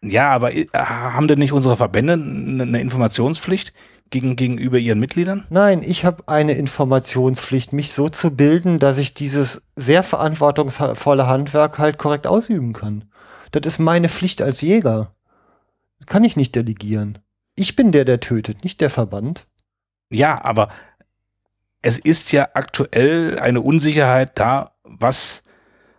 Ja, 0.03 0.31
aber 0.31 0.55
äh, 0.55 0.67
haben 0.73 1.29
denn 1.29 1.39
nicht 1.39 1.53
unsere 1.53 1.77
Verbände 1.77 2.15
eine 2.15 2.81
Informationspflicht 2.81 3.73
gegen, 4.09 4.37
gegenüber 4.37 4.79
ihren 4.79 4.99
Mitgliedern? 4.99 5.47
Nein, 5.51 5.83
ich 5.83 6.05
habe 6.05 6.27
eine 6.27 6.53
Informationspflicht, 6.53 7.73
mich 7.73 7.93
so 7.93 8.09
zu 8.09 8.31
bilden, 8.31 8.79
dass 8.79 8.99
ich 8.99 9.15
dieses 9.15 9.63
sehr 9.77 10.03
verantwortungsvolle 10.03 11.27
Handwerk 11.27 11.79
halt 11.79 11.99
korrekt 11.99 12.27
ausüben 12.27 12.73
kann. 12.73 13.05
Das 13.53 13.67
ist 13.67 13.79
meine 13.79 14.09
Pflicht 14.09 14.43
als 14.43 14.61
Jäger. 14.61 15.15
Kann 16.07 16.25
ich 16.25 16.37
nicht 16.37 16.55
delegieren. 16.55 17.19
Ich 17.55 17.77
bin 17.77 17.93
der, 17.93 18.05
der 18.05 18.21
tötet, 18.21 18.65
nicht 18.65 18.81
der 18.81 18.91
Verband. 18.91 19.47
Ja, 20.11 20.43
aber 20.43 20.71
es 21.83 21.99
ist 21.99 22.33
ja 22.33 22.49
aktuell 22.55 23.39
eine 23.39 23.61
Unsicherheit 23.61 24.39
da, 24.39 24.73
was, 24.85 25.45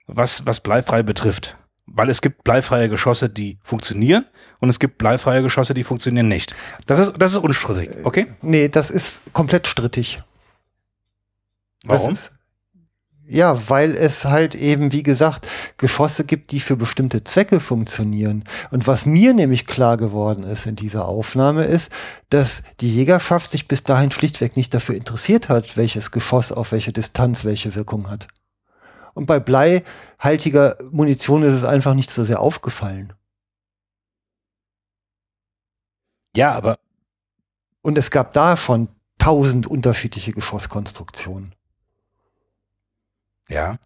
was, 0.08 0.46
was 0.46 0.60
bleifrei 0.60 1.04
betrifft 1.04 1.58
weil 1.94 2.10
es 2.10 2.22
gibt 2.22 2.44
bleifreie 2.44 2.89
Geschosse, 2.89 3.30
die 3.30 3.58
funktionieren 3.63 4.26
und 4.60 4.70
es 4.70 4.80
gibt 4.80 4.98
bleifreie 4.98 5.41
Geschosse, 5.41 5.74
die 5.74 5.84
funktionieren 5.84 6.28
nicht. 6.28 6.56
Das 6.88 7.00
ist, 7.00 7.13
das 7.17 7.34
ist 7.34 7.38
unstrittig, 7.38 8.06
okay? 8.06 8.28
Nee, 8.41 8.70
das 8.70 8.91
ist 8.91 9.22
komplett 9.34 9.67
strittig. 9.67 10.22
Warum? 11.84 12.13
Ist, 12.13 12.32
ja, 13.32 13.70
weil 13.70 13.96
es 13.96 14.26
halt 14.26 14.56
eben, 14.56 14.91
wie 14.91 15.04
gesagt, 15.04 15.48
Geschosse 15.78 16.26
gibt, 16.26 16.52
die 16.52 16.60
für 16.60 16.76
bestimmte 16.76 17.24
Zwecke 17.24 17.62
funktionieren. 17.62 18.44
Und 18.72 18.88
was 18.88 19.06
mir 19.06 19.34
nämlich 19.34 19.65
klar 19.65 19.96
geworden 19.96 20.44
ist 20.44 20.65
in 20.65 20.76
dieser 20.76 21.08
Aufnahme 21.08 21.63
ist, 21.63 21.91
dass 22.30 22.62
die 22.82 22.94
Jägerschaft 22.94 23.50
sich 23.50 23.70
bis 23.70 23.84
dahin 23.84 24.12
schlichtweg 24.12 24.58
nicht 24.58 24.74
dafür 24.74 24.96
interessiert 24.96 25.48
hat, 25.48 25.78
welches 25.78 26.12
Geschoss 26.12 26.52
auf 26.52 26.74
welche 26.74 26.91
Distanz 26.91 27.46
welche 27.46 27.74
Wirkung 27.74 28.10
hat. 28.10 28.28
Und 29.13 29.28
bei 29.28 29.39
bleihaltiger 29.39 30.78
Munition 30.91 31.44
ist 31.44 31.54
es 31.54 31.63
einfach 31.63 31.94
nicht 31.94 32.12
so 32.12 32.26
sehr 32.26 32.41
aufgefallen. 32.41 33.13
Ja, 36.36 36.52
aber. 36.54 36.80
Und 37.82 37.98
es 37.98 38.12
gab 38.12 38.34
da 38.34 38.58
schon 38.58 38.89
tausend 39.17 39.67
unterschiedliche 39.67 40.34
Geschosskonstruktionen. 40.34 41.56
Ja. 43.52 43.78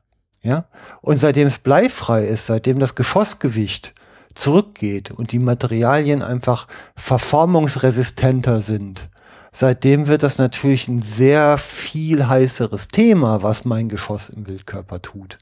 Ja. 0.41 0.65
Und 1.01 1.17
seitdem 1.17 1.47
es 1.47 1.57
bleifrei 1.57 2.25
ist, 2.25 2.45
seitdem 2.45 2.79
das 2.79 2.95
Geschossgewicht 2.95 3.93
zurückgeht 4.33 5.11
und 5.11 5.31
die 5.31 5.39
Materialien 5.39 6.21
einfach 6.21 6.67
verformungsresistenter 6.95 8.61
sind, 8.61 9.09
Seitdem 9.57 10.07
wird 10.07 10.21
das 10.21 10.37
natürlich 10.37 10.89
ein 10.89 11.01
sehr 11.01 11.57
viel 11.57 12.27
heißeres 12.27 12.89
Thema, 12.89 13.41
was 13.41 13.63
mein 13.63 13.87
Geschoss 13.87 14.27
im 14.27 14.47
Wildkörper 14.47 15.01
tut 15.01 15.37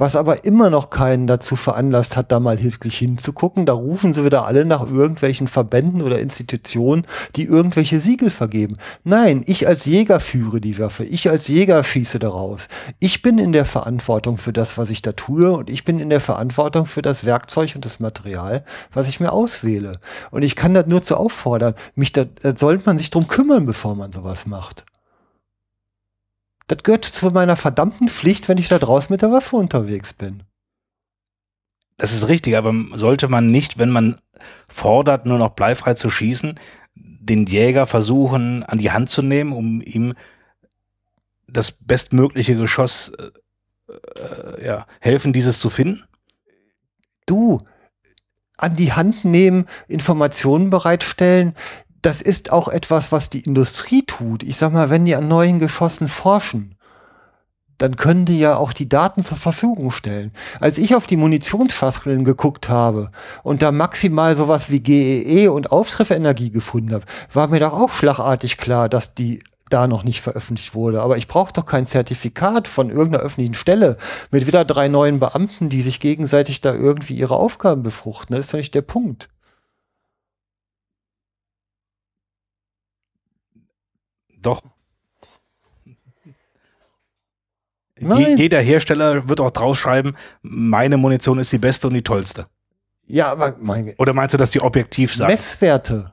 was 0.00 0.16
aber 0.16 0.46
immer 0.46 0.70
noch 0.70 0.88
keinen 0.88 1.26
dazu 1.26 1.56
veranlasst 1.56 2.16
hat, 2.16 2.32
da 2.32 2.40
mal 2.40 2.56
hilflich 2.56 2.96
hinzugucken. 2.96 3.66
Da 3.66 3.74
rufen 3.74 4.14
sie 4.14 4.24
wieder 4.24 4.46
alle 4.46 4.64
nach 4.64 4.90
irgendwelchen 4.90 5.46
Verbänden 5.46 6.00
oder 6.00 6.18
Institutionen, 6.20 7.06
die 7.36 7.44
irgendwelche 7.44 8.00
Siegel 8.00 8.30
vergeben. 8.30 8.76
Nein, 9.04 9.44
ich 9.46 9.68
als 9.68 9.84
Jäger 9.84 10.18
führe 10.18 10.58
die 10.58 10.78
Waffe. 10.78 11.04
Ich 11.04 11.28
als 11.28 11.48
Jäger 11.48 11.84
schieße 11.84 12.18
daraus. 12.18 12.68
Ich 12.98 13.20
bin 13.20 13.36
in 13.36 13.52
der 13.52 13.66
Verantwortung 13.66 14.38
für 14.38 14.54
das, 14.54 14.78
was 14.78 14.88
ich 14.88 15.02
da 15.02 15.12
tue 15.12 15.52
und 15.52 15.68
ich 15.68 15.84
bin 15.84 15.98
in 15.98 16.08
der 16.08 16.20
Verantwortung 16.20 16.86
für 16.86 17.02
das 17.02 17.26
Werkzeug 17.26 17.72
und 17.74 17.84
das 17.84 18.00
Material, 18.00 18.64
was 18.94 19.06
ich 19.06 19.20
mir 19.20 19.32
auswähle. 19.32 19.92
Und 20.30 20.42
ich 20.42 20.56
kann 20.56 20.72
das 20.72 20.86
nur 20.86 21.02
zu 21.02 21.18
auffordern. 21.18 21.74
Mich 21.94 22.12
da, 22.12 22.24
da 22.24 22.56
sollte 22.56 22.86
man 22.86 22.96
sich 22.96 23.10
drum 23.10 23.28
kümmern, 23.28 23.66
bevor 23.66 23.94
man 23.94 24.12
sowas 24.12 24.46
macht. 24.46 24.86
Das 26.70 26.84
gehört 26.84 27.04
zu 27.04 27.26
meiner 27.30 27.56
verdammten 27.56 28.08
Pflicht, 28.08 28.48
wenn 28.48 28.56
ich 28.56 28.68
da 28.68 28.78
draußen 28.78 29.12
mit 29.12 29.22
der 29.22 29.32
Waffe 29.32 29.56
unterwegs 29.56 30.12
bin. 30.12 30.44
Das 31.96 32.12
ist 32.12 32.28
richtig, 32.28 32.56
aber 32.56 32.72
sollte 32.94 33.26
man 33.26 33.50
nicht, 33.50 33.76
wenn 33.76 33.90
man 33.90 34.20
fordert, 34.68 35.26
nur 35.26 35.38
noch 35.38 35.50
bleifrei 35.50 35.94
zu 35.94 36.10
schießen, 36.10 36.60
den 36.94 37.46
Jäger 37.46 37.86
versuchen 37.86 38.62
an 38.62 38.78
die 38.78 38.92
Hand 38.92 39.10
zu 39.10 39.20
nehmen, 39.20 39.52
um 39.52 39.82
ihm 39.82 40.14
das 41.48 41.72
bestmögliche 41.72 42.54
Geschoss 42.54 43.08
äh, 43.18 43.90
äh, 44.20 44.64
ja, 44.64 44.86
helfen, 45.00 45.32
dieses 45.32 45.58
zu 45.58 45.70
finden? 45.70 46.04
Du, 47.26 47.58
an 48.56 48.76
die 48.76 48.92
Hand 48.92 49.24
nehmen, 49.24 49.66
Informationen 49.88 50.70
bereitstellen, 50.70 51.56
das 52.02 52.22
ist 52.22 52.52
auch 52.52 52.68
etwas, 52.68 53.12
was 53.12 53.30
die 53.30 53.40
Industrie 53.40 54.04
tut. 54.06 54.42
Ich 54.42 54.56
sag 54.56 54.72
mal, 54.72 54.90
wenn 54.90 55.04
die 55.04 55.14
an 55.14 55.28
neuen 55.28 55.58
Geschossen 55.58 56.08
forschen, 56.08 56.76
dann 57.80 57.96
können 57.96 58.26
die 58.26 58.38
ja 58.38 58.56
auch 58.56 58.74
die 58.74 58.88
Daten 58.88 59.22
zur 59.22 59.38
Verfügung 59.38 59.90
stellen. 59.90 60.32
Als 60.60 60.76
ich 60.76 60.94
auf 60.94 61.06
die 61.06 61.16
Munitionsschachteln 61.16 62.24
geguckt 62.24 62.68
habe 62.68 63.10
und 63.42 63.62
da 63.62 63.72
maximal 63.72 64.36
sowas 64.36 64.70
wie 64.70 64.80
GEE 64.80 65.44
e 65.44 65.48
und 65.48 65.72
Auftrefferenergie 65.72 66.50
gefunden 66.50 66.92
habe, 66.92 67.06
war 67.32 67.48
mir 67.48 67.60
doch 67.60 67.72
auch 67.72 67.90
schlagartig 67.90 68.58
klar, 68.58 68.88
dass 68.90 69.14
die 69.14 69.42
da 69.70 69.86
noch 69.86 70.02
nicht 70.04 70.20
veröffentlicht 70.20 70.74
wurde. 70.74 71.00
Aber 71.00 71.16
ich 71.16 71.28
brauche 71.28 71.52
doch 71.52 71.64
kein 71.64 71.86
Zertifikat 71.86 72.68
von 72.68 72.90
irgendeiner 72.90 73.24
öffentlichen 73.24 73.54
Stelle 73.54 73.96
mit 74.30 74.46
wieder 74.46 74.64
drei 74.64 74.88
neuen 74.88 75.18
Beamten, 75.18 75.70
die 75.70 75.80
sich 75.80 76.00
gegenseitig 76.00 76.60
da 76.60 76.74
irgendwie 76.74 77.14
ihre 77.14 77.36
Aufgaben 77.36 77.82
befruchten. 77.82 78.34
Das 78.34 78.46
ist 78.46 78.52
doch 78.52 78.58
nicht 78.58 78.74
der 78.74 78.82
Punkt. 78.82 79.30
Doch. 84.42 84.62
Nein. 88.00 88.38
Jeder 88.38 88.60
Hersteller 88.60 89.28
wird 89.28 89.40
auch 89.40 89.50
draufschreiben, 89.50 90.16
meine 90.42 90.96
Munition 90.96 91.38
ist 91.38 91.52
die 91.52 91.58
beste 91.58 91.86
und 91.86 91.94
die 91.94 92.02
tollste. 92.02 92.48
Ja, 93.06 93.30
aber 93.30 93.56
meine. 93.58 93.94
Oder 93.98 94.14
meinst 94.14 94.32
du, 94.32 94.38
dass 94.38 94.52
die 94.52 94.62
objektiv 94.62 95.14
sagen? 95.14 95.30
Messwerte. 95.30 96.12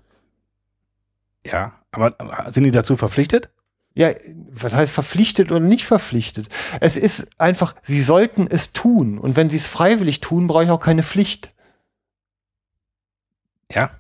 Ja, 1.46 1.80
aber 1.92 2.16
sind 2.52 2.66
die 2.66 2.72
dazu 2.72 2.98
verpflichtet? 2.98 3.50
Ja, 3.96 4.12
was 4.52 4.76
heißt 4.76 4.92
verpflichtet 4.92 5.52
oder 5.52 5.66
nicht 5.66 5.86
verpflichtet? 5.86 6.50
Es 6.82 6.98
ist 6.98 7.30
einfach, 7.40 7.74
sie 7.82 8.02
sollten 8.02 8.48
es 8.48 8.74
tun. 8.74 9.18
Und 9.18 9.36
wenn 9.36 9.50
sie 9.50 9.58
es 9.58 9.68
freiwillig 9.68 10.20
tun, 10.20 10.48
brauche 10.48 10.66
ich 10.66 10.70
auch 10.70 10.80
keine 10.80 11.04
Pflicht. 11.04 11.54
Ja. 13.72 13.92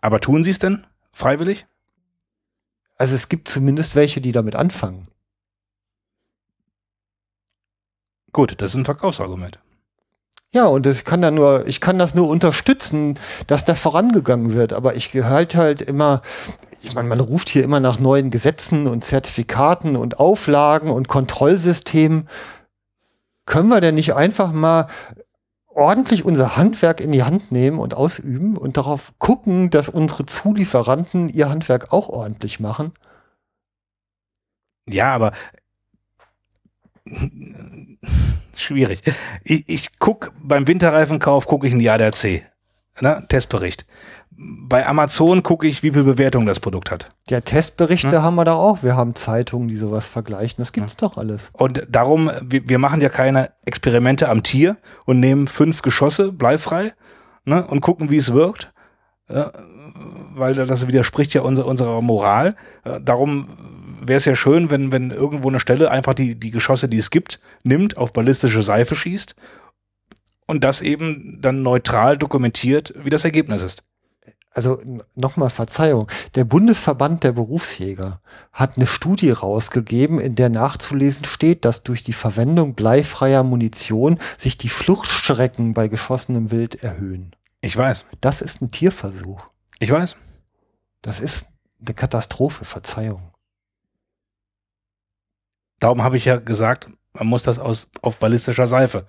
Aber 0.00 0.20
tun 0.20 0.42
sie 0.42 0.50
es 0.50 0.58
denn 0.58 0.86
freiwillig? 1.12 1.66
Also 2.96 3.14
es 3.14 3.28
gibt 3.28 3.48
zumindest 3.48 3.96
welche, 3.96 4.20
die 4.20 4.32
damit 4.32 4.54
anfangen. 4.54 5.08
Gut, 8.32 8.60
das 8.60 8.70
ist 8.70 8.76
ein 8.76 8.84
Verkaufsargument. 8.84 9.60
Ja, 10.54 10.66
und 10.66 10.86
das 10.86 11.04
kann 11.04 11.20
da 11.20 11.32
nur, 11.32 11.66
ich 11.66 11.80
kann 11.80 11.98
das 11.98 12.14
nur 12.14 12.28
unterstützen, 12.28 13.18
dass 13.48 13.64
da 13.64 13.74
vorangegangen 13.74 14.52
wird. 14.52 14.72
Aber 14.72 14.94
ich 14.94 15.12
halte 15.14 15.58
halt 15.58 15.82
immer, 15.82 16.22
ich 16.80 16.94
meine, 16.94 17.08
man 17.08 17.18
ruft 17.18 17.48
hier 17.48 17.64
immer 17.64 17.80
nach 17.80 17.98
neuen 17.98 18.30
Gesetzen 18.30 18.86
und 18.86 19.02
Zertifikaten 19.02 19.96
und 19.96 20.20
Auflagen 20.20 20.90
und 20.90 21.08
Kontrollsystemen. 21.08 22.28
Können 23.46 23.68
wir 23.68 23.80
denn 23.80 23.96
nicht 23.96 24.14
einfach 24.14 24.52
mal 24.52 24.86
ordentlich 25.76 26.24
unser 26.24 26.56
Handwerk 26.56 27.00
in 27.00 27.12
die 27.12 27.22
Hand 27.22 27.52
nehmen 27.52 27.78
und 27.78 27.94
ausüben 27.94 28.56
und 28.56 28.76
darauf 28.76 29.12
gucken, 29.18 29.70
dass 29.70 29.88
unsere 29.88 30.26
Zulieferanten 30.26 31.28
ihr 31.28 31.48
Handwerk 31.48 31.92
auch 31.92 32.08
ordentlich 32.08 32.60
machen? 32.60 32.92
Ja, 34.88 35.14
aber 35.14 35.32
schwierig. 38.54 39.02
Ich, 39.42 39.68
ich 39.68 39.98
gucke 39.98 40.30
beim 40.42 40.66
Winterreifenkauf, 40.66 41.46
gucke 41.46 41.66
ich 41.66 41.72
in 41.72 41.78
die 41.78 41.90
ADAC. 41.90 42.42
Ne? 43.00 43.26
Testbericht 43.28 43.86
bei 44.36 44.86
Amazon 44.86 45.42
gucke 45.42 45.66
ich, 45.66 45.82
wie 45.82 45.92
viel 45.92 46.04
Bewertung 46.04 46.46
das 46.46 46.58
Produkt 46.58 46.90
hat. 46.90 47.10
Ja, 47.28 47.40
Testberichte 47.40 48.12
hm? 48.12 48.22
haben 48.22 48.34
wir 48.34 48.44
da 48.44 48.54
auch. 48.54 48.82
Wir 48.82 48.96
haben 48.96 49.14
Zeitungen, 49.14 49.68
die 49.68 49.76
sowas 49.76 50.08
vergleichen. 50.08 50.56
Das 50.58 50.72
gibt's 50.72 50.94
hm. 50.94 50.98
doch 51.00 51.16
alles. 51.16 51.50
Und 51.52 51.86
darum, 51.88 52.30
wir, 52.42 52.68
wir, 52.68 52.78
machen 52.78 53.00
ja 53.00 53.08
keine 53.08 53.52
Experimente 53.64 54.28
am 54.28 54.42
Tier 54.42 54.76
und 55.04 55.20
nehmen 55.20 55.46
fünf 55.46 55.82
Geschosse 55.82 56.32
bleifrei 56.32 56.94
ne, 57.44 57.66
und 57.66 57.80
gucken, 57.80 58.10
wie 58.10 58.16
es 58.16 58.32
wirkt. 58.32 58.72
Ja, 59.28 59.52
weil 60.34 60.54
das 60.54 60.86
widerspricht 60.86 61.32
ja 61.34 61.42
unser, 61.42 61.66
unserer 61.66 62.02
Moral. 62.02 62.56
Darum 63.02 63.48
wäre 64.02 64.18
es 64.18 64.24
ja 64.24 64.36
schön, 64.36 64.70
wenn, 64.70 64.92
wenn 64.92 65.10
irgendwo 65.10 65.48
eine 65.48 65.60
Stelle 65.60 65.90
einfach 65.90 66.14
die, 66.14 66.34
die 66.34 66.50
Geschosse, 66.50 66.88
die 66.88 66.98
es 66.98 67.10
gibt, 67.10 67.40
nimmt, 67.62 67.96
auf 67.96 68.12
ballistische 68.12 68.62
Seife 68.62 68.96
schießt 68.96 69.34
und 70.46 70.64
das 70.64 70.82
eben 70.82 71.38
dann 71.40 71.62
neutral 71.62 72.18
dokumentiert, 72.18 72.92
wie 73.02 73.10
das 73.10 73.24
Ergebnis 73.24 73.62
ist 73.62 73.84
also 74.54 74.80
nochmal 75.16 75.50
Verzeihung, 75.50 76.08
der 76.36 76.44
Bundesverband 76.44 77.24
der 77.24 77.32
Berufsjäger 77.32 78.20
hat 78.52 78.76
eine 78.76 78.86
Studie 78.86 79.30
rausgegeben, 79.30 80.20
in 80.20 80.36
der 80.36 80.48
nachzulesen 80.48 81.24
steht, 81.24 81.64
dass 81.64 81.82
durch 81.82 82.04
die 82.04 82.12
Verwendung 82.12 82.74
bleifreier 82.74 83.42
Munition 83.42 84.20
sich 84.38 84.56
die 84.56 84.68
Fluchtstrecken 84.68 85.74
bei 85.74 85.88
geschossenem 85.88 86.52
Wild 86.52 86.82
erhöhen. 86.82 87.34
Ich 87.60 87.76
weiß. 87.76 88.06
Das 88.20 88.42
ist 88.42 88.62
ein 88.62 88.70
Tierversuch. 88.70 89.42
Ich 89.80 89.90
weiß. 89.90 90.16
Das 91.02 91.18
ist 91.18 91.48
eine 91.84 91.94
Katastrophe, 91.94 92.64
Verzeihung. 92.64 93.32
Darum 95.80 96.02
habe 96.02 96.16
ich 96.16 96.26
ja 96.26 96.36
gesagt, 96.36 96.88
man 97.12 97.26
muss 97.26 97.42
das 97.42 97.58
aus, 97.58 97.90
auf 98.02 98.16
ballistischer 98.18 98.68
Seife 98.68 99.06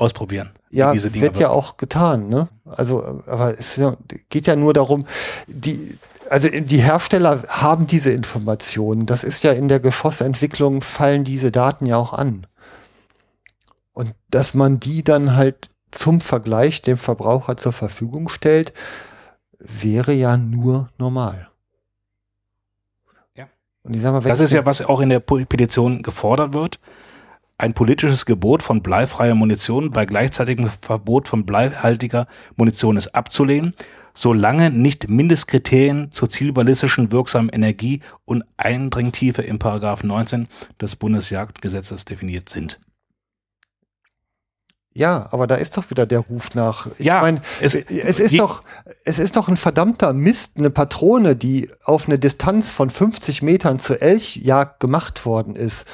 ausprobieren. 0.00 0.50
Ja, 0.70 0.92
diese 0.92 1.10
Dinger 1.10 1.24
wird 1.24 1.38
ja 1.38 1.50
auch 1.50 1.76
getan, 1.76 2.28
ne? 2.28 2.48
Also, 2.64 3.22
aber 3.26 3.58
es 3.58 3.80
geht 4.28 4.46
ja 4.46 4.56
nur 4.56 4.72
darum, 4.72 5.04
die, 5.46 5.98
also 6.28 6.48
die 6.48 6.78
Hersteller 6.78 7.42
haben 7.48 7.86
diese 7.86 8.10
Informationen. 8.10 9.06
Das 9.06 9.24
ist 9.24 9.42
ja 9.42 9.52
in 9.52 9.68
der 9.68 9.80
Geschossentwicklung 9.80 10.80
fallen 10.80 11.24
diese 11.24 11.50
Daten 11.50 11.86
ja 11.86 11.96
auch 11.96 12.12
an. 12.12 12.46
Und 13.92 14.14
dass 14.30 14.54
man 14.54 14.80
die 14.80 15.02
dann 15.02 15.36
halt 15.36 15.68
zum 15.90 16.20
Vergleich 16.20 16.82
dem 16.82 16.96
Verbraucher 16.96 17.56
zur 17.56 17.72
Verfügung 17.72 18.28
stellt, 18.28 18.72
wäre 19.58 20.12
ja 20.12 20.36
nur 20.36 20.88
normal. 20.98 21.48
Ja. 23.34 23.48
Und 23.82 23.94
ich 23.94 24.02
sag 24.02 24.12
mal, 24.12 24.20
Das 24.20 24.40
ist 24.40 24.52
ja, 24.52 24.64
was 24.64 24.82
auch 24.82 25.00
in 25.00 25.08
der 25.08 25.20
Petition 25.20 26.02
gefordert 26.02 26.52
wird. 26.54 26.78
Ein 27.60 27.74
politisches 27.74 28.24
Gebot 28.24 28.62
von 28.62 28.82
bleifreier 28.82 29.34
Munition 29.34 29.90
bei 29.90 30.06
gleichzeitigem 30.06 30.70
Verbot 30.80 31.28
von 31.28 31.44
bleihaltiger 31.44 32.26
Munition 32.56 32.96
ist 32.96 33.08
abzulehnen, 33.08 33.72
solange 34.14 34.70
nicht 34.70 35.10
Mindestkriterien 35.10 36.10
zur 36.10 36.30
zielballistischen 36.30 37.12
wirksamen 37.12 37.50
Energie 37.50 38.00
und 38.24 38.44
Eindringtiefe 38.56 39.42
im 39.42 39.58
Paragraph 39.58 40.02
19 40.02 40.48
des 40.80 40.96
Bundesjagdgesetzes 40.96 42.06
definiert 42.06 42.48
sind. 42.48 42.80
Ja, 44.92 45.28
aber 45.30 45.46
da 45.46 45.54
ist 45.54 45.76
doch 45.76 45.88
wieder 45.90 46.04
der 46.04 46.18
Ruf 46.18 46.56
nach. 46.56 46.88
Ich 46.98 47.06
Ja, 47.06 47.20
mein, 47.20 47.40
es- 47.60 47.76
es, 47.76 48.18
ist 48.18 48.36
doch, 48.40 48.62
es 49.04 49.20
ist 49.20 49.36
doch 49.36 49.46
ein 49.46 49.56
verdammter 49.56 50.12
Mist, 50.12 50.54
eine 50.56 50.68
Patrone, 50.68 51.36
die 51.36 51.70
auf 51.84 52.08
eine 52.08 52.18
Distanz 52.18 52.72
von 52.72 52.90
50 52.90 53.40
Metern 53.42 53.78
zur 53.78 54.02
Elchjagd 54.02 54.80
gemacht 54.80 55.24
worden 55.24 55.54
ist, 55.54 55.86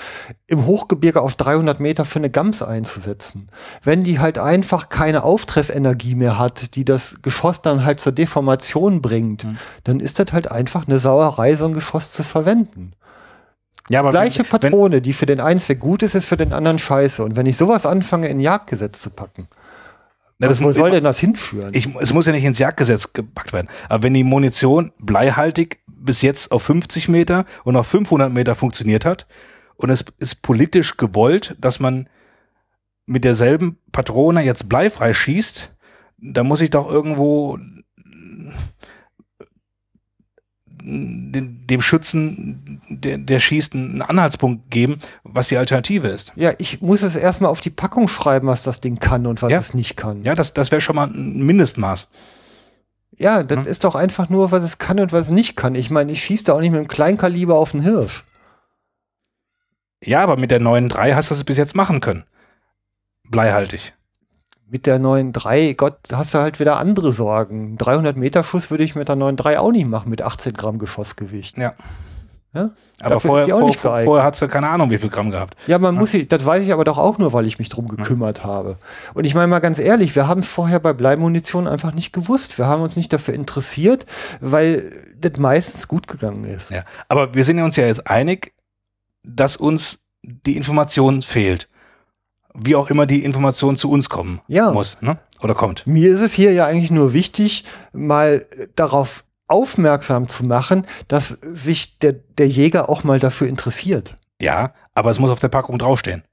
im 0.46 0.64
Hochgebirge 0.64 1.20
auf 1.20 1.34
300 1.34 1.78
Meter 1.78 2.06
für 2.06 2.20
eine 2.20 2.30
Gams 2.30 2.62
einzusetzen. 2.62 3.48
Wenn 3.82 4.02
die 4.02 4.18
halt 4.18 4.38
einfach 4.38 4.88
keine 4.88 5.24
Auftreffenergie 5.24 6.14
mehr 6.14 6.38
hat, 6.38 6.74
die 6.74 6.86
das 6.86 7.16
Geschoss 7.20 7.60
dann 7.60 7.84
halt 7.84 8.00
zur 8.00 8.12
Deformation 8.12 9.02
bringt, 9.02 9.42
Hm. 9.44 9.58
dann 9.84 10.00
ist 10.00 10.18
das 10.20 10.32
halt 10.32 10.50
einfach 10.50 10.86
eine 10.88 10.98
Sauerei, 11.00 11.54
so 11.54 11.66
ein 11.66 11.74
Geschoss 11.74 12.12
zu 12.12 12.22
verwenden. 12.22 12.92
Ja, 13.88 14.00
aber 14.00 14.10
Gleiche 14.10 14.40
wenn- 14.40 14.46
Patrone, 14.48 15.00
die 15.00 15.12
für 15.12 15.26
den 15.26 15.40
einen 15.40 15.60
Zweck 15.60 15.78
gut 15.80 16.02
ist, 16.02 16.14
ist 16.14 16.26
für 16.26 16.36
den 16.36 16.52
anderen 16.52 16.78
scheiße. 16.78 17.22
Und 17.24 17.36
wenn 17.36 17.46
ich 17.46 17.56
sowas 17.56 17.86
anfange, 17.86 18.28
in 18.28 18.40
Jagdgesetz 18.40 19.00
zu 19.00 19.10
packen, 19.10 19.46
Na, 20.38 20.48
das 20.48 20.60
wo 20.60 20.64
muss- 20.64 20.74
soll 20.74 20.90
denn 20.90 21.04
das 21.04 21.18
hinführen? 21.18 21.70
ich, 21.72 21.88
es 22.00 22.12
muss 22.12 22.26
ja 22.26 22.32
nicht 22.32 22.44
ins 22.44 22.58
Jagdgesetz 22.58 23.12
gepackt 23.12 23.52
werden. 23.52 23.68
Aber 23.88 24.02
wenn 24.02 24.14
die 24.14 24.24
Munition 24.24 24.92
bleihaltig 24.98 25.78
bis 25.86 26.20
jetzt 26.22 26.50
auf 26.52 26.62
50 26.64 27.08
Meter 27.08 27.44
und 27.64 27.76
auf 27.76 27.86
500 27.86 28.32
Meter 28.32 28.54
funktioniert 28.54 29.04
hat 29.04 29.26
und 29.76 29.90
es 29.90 30.04
ist 30.18 30.42
politisch 30.42 30.96
gewollt, 30.96 31.56
dass 31.60 31.80
man 31.80 32.08
mit 33.06 33.24
derselben 33.24 33.78
Patrone 33.92 34.42
jetzt 34.42 34.68
bleifrei 34.68 35.14
schießt, 35.14 35.72
dann 36.18 36.46
muss 36.48 36.60
ich 36.60 36.70
doch 36.70 36.90
irgendwo 36.90 37.58
dem, 40.88 41.66
dem 41.66 41.82
Schützen, 41.82 42.80
der, 42.88 43.18
der 43.18 43.40
schießt, 43.40 43.74
einen 43.74 44.02
Anhaltspunkt 44.02 44.70
geben, 44.70 44.98
was 45.24 45.48
die 45.48 45.56
Alternative 45.56 46.06
ist. 46.08 46.32
ja, 46.36 46.52
ich 46.58 46.80
muss 46.80 47.02
es 47.02 47.16
erstmal 47.16 47.50
auf 47.50 47.60
die 47.60 47.70
Packung 47.70 48.06
schreiben, 48.08 48.46
was 48.46 48.62
das 48.62 48.80
Ding 48.80 48.98
kann 49.00 49.26
und 49.26 49.42
was 49.42 49.50
Ja. 49.50 49.58
es 49.58 49.74
nicht 49.74 49.96
kann. 49.96 50.22
Ja, 50.22 50.34
das, 50.36 50.54
das 50.54 50.70
wäre 50.70 50.80
schon 50.80 50.94
mal 50.96 51.08
ein 51.08 51.44
Mindestmaß. 51.44 52.08
Ja, 53.18 53.42
das 53.42 53.58
Hm. 53.58 53.66
ist 53.66 53.82
doch 53.84 53.94
einfach 53.96 54.28
nur, 54.28 54.52
was 54.52 54.62
es 54.62 54.78
kann 54.78 55.00
und 55.00 55.12
was 55.12 55.24
es 55.26 55.30
nicht 55.30 55.56
kann. 55.56 55.74
Ich 55.74 55.90
meine, 55.90 56.12
ich 56.12 56.22
schieße 56.22 56.44
da 56.44 56.52
auch 56.52 56.60
nicht 56.60 56.70
mit 56.70 56.78
einem 56.78 56.88
Kleinkaliber 56.88 57.56
auf 57.56 57.74
einen 57.74 57.82
Hirsch. 57.82 58.24
Ja, 60.04 60.22
aber 60.22 60.36
mit 60.36 60.50
der 60.50 60.60
neuen 60.60 60.88
3 60.88 61.14
hast 61.14 61.30
du 61.30 61.34
das 61.34 61.42
bis 61.44 61.56
jetzt 61.56 61.74
machen 61.74 62.00
können. 62.00 62.24
Bleihaltig. 63.28 63.94
Mit 64.68 64.86
der 64.86 64.98
neuen 64.98 65.32
3, 65.32 65.74
Gott, 65.74 65.98
hast 66.12 66.34
du 66.34 66.38
halt 66.38 66.58
wieder 66.58 66.78
andere 66.78 67.12
Sorgen. 67.12 67.76
300 67.76 68.16
Meter 68.16 68.42
Schuss 68.42 68.70
würde 68.70 68.82
ich 68.82 68.96
mit 68.96 69.08
der 69.08 69.14
neuen 69.14 69.36
3 69.36 69.60
auch 69.60 69.70
nicht 69.70 69.86
machen, 69.86 70.10
mit 70.10 70.22
18 70.22 70.54
Gramm 70.54 70.78
Geschossgewicht. 70.78 71.56
Ja. 71.56 71.70
Ja? 72.56 72.70
Aber 73.00 73.14
Dafür 73.14 73.28
vorher, 73.28 73.54
auch 73.54 73.58
vor, 73.60 73.68
nicht 73.68 73.82
geeignet. 73.82 74.04
vorher 74.06 74.24
hat 74.24 74.36
sie 74.36 74.48
keine 74.48 74.68
Ahnung, 74.68 74.88
wie 74.90 74.96
viel 74.96 75.10
Gramm 75.10 75.30
gehabt. 75.30 75.54
Ja, 75.66 75.78
man 75.78 75.94
muss 75.94 76.12
sie, 76.12 76.26
das 76.26 76.44
weiß 76.44 76.62
ich 76.62 76.72
aber 76.72 76.84
doch 76.84 76.96
auch 76.96 77.18
nur, 77.18 77.34
weil 77.34 77.46
ich 77.46 77.58
mich 77.58 77.68
drum 77.68 77.88
gekümmert 77.88 78.42
habe. 78.44 78.78
Und 79.12 79.24
ich 79.24 79.34
meine 79.34 79.48
mal 79.48 79.58
ganz 79.58 79.78
ehrlich, 79.78 80.16
wir 80.16 80.26
haben 80.26 80.40
es 80.40 80.48
vorher 80.48 80.80
bei 80.80 80.94
Bleimunition 80.94 81.68
einfach 81.68 81.92
nicht 81.92 82.12
gewusst. 82.12 82.56
Wir 82.56 82.66
haben 82.66 82.82
uns 82.82 82.96
nicht 82.96 83.12
dafür 83.12 83.34
interessiert, 83.34 84.06
weil 84.40 84.90
das 85.20 85.38
meistens 85.38 85.88
gut 85.88 86.08
gegangen 86.08 86.44
ist. 86.44 86.70
Ja. 86.70 86.84
Aber 87.08 87.34
wir 87.34 87.44
sind 87.44 87.60
uns 87.60 87.76
ja 87.76 87.86
jetzt 87.86 88.06
einig, 88.06 88.54
dass 89.22 89.56
uns 89.56 89.98
die 90.22 90.56
Information 90.56 91.20
fehlt. 91.20 91.68
Wie 92.58 92.74
auch 92.76 92.88
immer 92.90 93.06
die 93.06 93.22
Information 93.24 93.76
zu 93.76 93.90
uns 93.90 94.08
kommen 94.08 94.40
Ja. 94.48 94.70
muss, 94.70 94.98
ne? 95.02 95.18
Oder 95.42 95.54
kommt. 95.54 95.86
Mir 95.86 96.10
ist 96.14 96.20
es 96.20 96.32
hier 96.32 96.52
ja 96.52 96.64
eigentlich 96.66 96.90
nur 96.90 97.12
wichtig, 97.12 97.64
mal 97.92 98.46
äh, 98.50 98.66
darauf 98.74 99.24
aufmerksam 99.48 100.28
zu 100.28 100.44
machen, 100.44 100.86
dass 101.08 101.28
sich 101.28 101.98
der, 101.98 102.12
der 102.14 102.48
Jäger 102.48 102.88
auch 102.88 103.04
mal 103.04 103.18
dafür 103.20 103.46
interessiert. 103.46 104.16
Ja, 104.40 104.72
aber 104.94 105.10
es 105.10 105.18
muss 105.18 105.30
auf 105.30 105.38
der 105.40 105.48
Packung 105.48 105.78
draufstehen, 105.78 106.24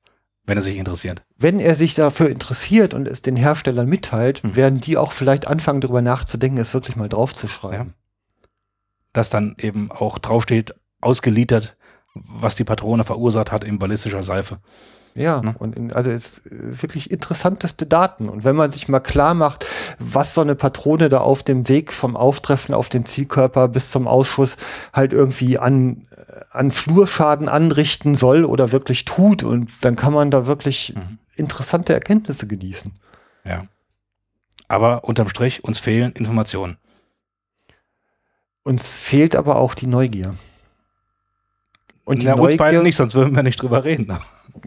wenn 0.45 0.57
er 0.57 0.61
sich 0.63 0.77
interessiert. 0.77 1.21
Wenn 1.37 1.59
er 1.59 1.75
sich 1.75 1.93
dafür 1.95 2.29
interessiert 2.29 2.93
und 2.93 3.07
es 3.07 3.21
den 3.21 3.35
Herstellern 3.35 3.87
mitteilt, 3.87 4.41
Hm. 4.43 4.55
werden 4.55 4.79
die 4.79 4.97
auch 4.97 5.11
vielleicht 5.11 5.47
anfangen, 5.47 5.81
darüber 5.81 6.01
nachzudenken, 6.01 6.57
es 6.57 6.73
wirklich 6.73 6.95
mal 6.95 7.09
draufzuschreiben. 7.09 7.93
Dass 9.11 9.29
dann 9.29 9.55
eben 9.59 9.91
auch 9.91 10.17
draufsteht, 10.17 10.73
ausgeliefert, 11.01 11.75
was 12.15 12.55
die 12.55 12.63
Patrone 12.63 13.03
verursacht 13.03 13.51
hat 13.51 13.63
in 13.63 13.77
ballistischer 13.79 14.23
Seife. 14.23 14.59
Ja, 15.15 15.41
Ne? 15.41 15.55
und 15.59 15.75
in, 15.75 15.93
also 15.93 16.09
es 16.09 16.41
wirklich 16.49 17.11
interessanteste 17.11 17.85
Daten. 17.85 18.27
Und 18.29 18.43
wenn 18.43 18.55
man 18.55 18.71
sich 18.71 18.87
mal 18.87 18.99
klar 18.99 19.33
macht, 19.35 19.65
was 19.99 20.33
so 20.33 20.41
eine 20.41 20.55
Patrone 20.55 21.07
da 21.09 21.19
auf 21.19 21.43
dem 21.43 21.69
Weg 21.69 21.93
vom 21.93 22.15
Auftreffen 22.15 22.73
auf 22.73 22.89
den 22.89 23.05
Zielkörper 23.05 23.67
bis 23.67 23.91
zum 23.91 24.07
Ausschuss 24.07 24.57
halt 24.91 25.13
irgendwie 25.13 25.59
an, 25.59 26.07
äh, 26.15 26.41
an 26.51 26.71
Flurschaden 26.71 27.47
anrichten 27.47 28.15
soll 28.15 28.43
oder 28.43 28.71
wirklich 28.71 29.05
tut, 29.05 29.43
und 29.43 29.71
dann 29.81 29.95
kann 29.95 30.13
man 30.13 30.31
da 30.31 30.47
wirklich 30.47 30.93
Mhm. 30.95 31.19
interessante 31.35 31.93
Erkenntnisse 31.93 32.47
genießen. 32.47 32.91
Ja. 33.45 33.67
Aber 34.67 35.03
unterm 35.03 35.29
Strich, 35.29 35.63
uns 35.63 35.77
fehlen 35.77 36.13
Informationen. 36.13 36.77
Uns 38.63 38.97
fehlt 38.97 39.35
aber 39.35 39.57
auch 39.57 39.75
die 39.75 39.87
Neugier. 39.87 40.31
Und 42.05 42.21
die 42.21 42.25
ja, 42.27 42.33
uns 42.33 42.41
Neugier, 42.41 42.57
beiden 42.57 42.83
nicht, 42.83 42.95
sonst 42.95 43.13
würden 43.13 43.35
wir 43.35 43.43
nicht 43.43 43.61
drüber 43.61 43.83
reden. 43.83 44.07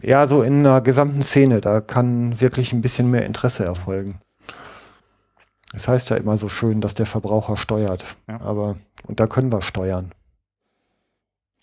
Ja, 0.03 0.27
so 0.27 0.43
in 0.43 0.61
einer 0.61 0.81
gesamten 0.81 1.23
Szene, 1.23 1.61
da 1.61 1.81
kann 1.81 2.41
wirklich 2.41 2.73
ein 2.73 2.81
bisschen 2.81 3.11
mehr 3.11 3.27
Interesse 3.27 3.65
erfolgen. 3.65 4.21
Es 5.73 5.89
heißt 5.89 6.11
ja 6.11 6.17
immer 6.17 6.39
so 6.39 6.49
schön, 6.49 6.81
dass 6.81 6.95
der 6.95 7.07
Verbraucher 7.07 7.57
steuert. 7.57 8.05
Ja. 8.29 8.41
Aber, 8.41 8.77
und 9.07 9.21
da 9.21 9.27
können 9.27 9.53
wir 9.53 9.63
steuern. 9.63 10.13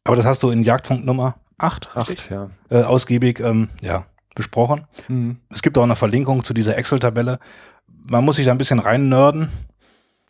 Aber 0.03 0.15
das 0.15 0.26
hast 0.26 0.43
du 0.43 0.49
in 0.49 0.63
Jagdpunkt 0.63 1.05
Nummer 1.05 1.36
8, 1.57 1.95
richtig? 1.95 2.19
Acht, 2.19 2.32
ja. 2.32 2.49
Äh, 2.69 2.84
ausgiebig 2.84 3.39
ähm, 3.39 3.69
ja, 3.82 4.05
besprochen. 4.36 4.86
Mhm. 5.07 5.38
Es 5.49 5.61
gibt 5.61 5.78
auch 5.78 5.84
eine 5.84 5.95
Verlinkung 5.95 6.43
zu 6.43 6.53
dieser 6.53 6.78
Excel-Tabelle. 6.78 7.39
Man 7.88 8.26
muss 8.26 8.36
sich 8.36 8.45
da 8.45 8.51
ein 8.51 8.57
bisschen 8.57 8.80
rein 8.80 9.09
nörden. 9.09 9.49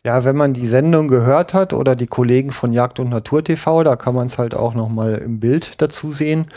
Ja, 0.06 0.24
wenn 0.24 0.36
man 0.36 0.52
die 0.52 0.66
Sendung 0.66 1.08
gehört 1.08 1.54
hat 1.54 1.72
oder 1.72 1.96
die 1.96 2.06
Kollegen 2.06 2.52
von 2.52 2.72
Jagd 2.74 3.00
und 3.00 3.08
Natur 3.08 3.42
TV, 3.42 3.84
da 3.84 3.96
kann 3.96 4.14
man 4.14 4.26
es 4.26 4.36
halt 4.36 4.54
auch 4.54 4.74
noch 4.74 4.90
mal 4.90 5.14
im 5.14 5.40
Bild 5.40 5.80
dazu 5.80 6.12
sehen. 6.12 6.50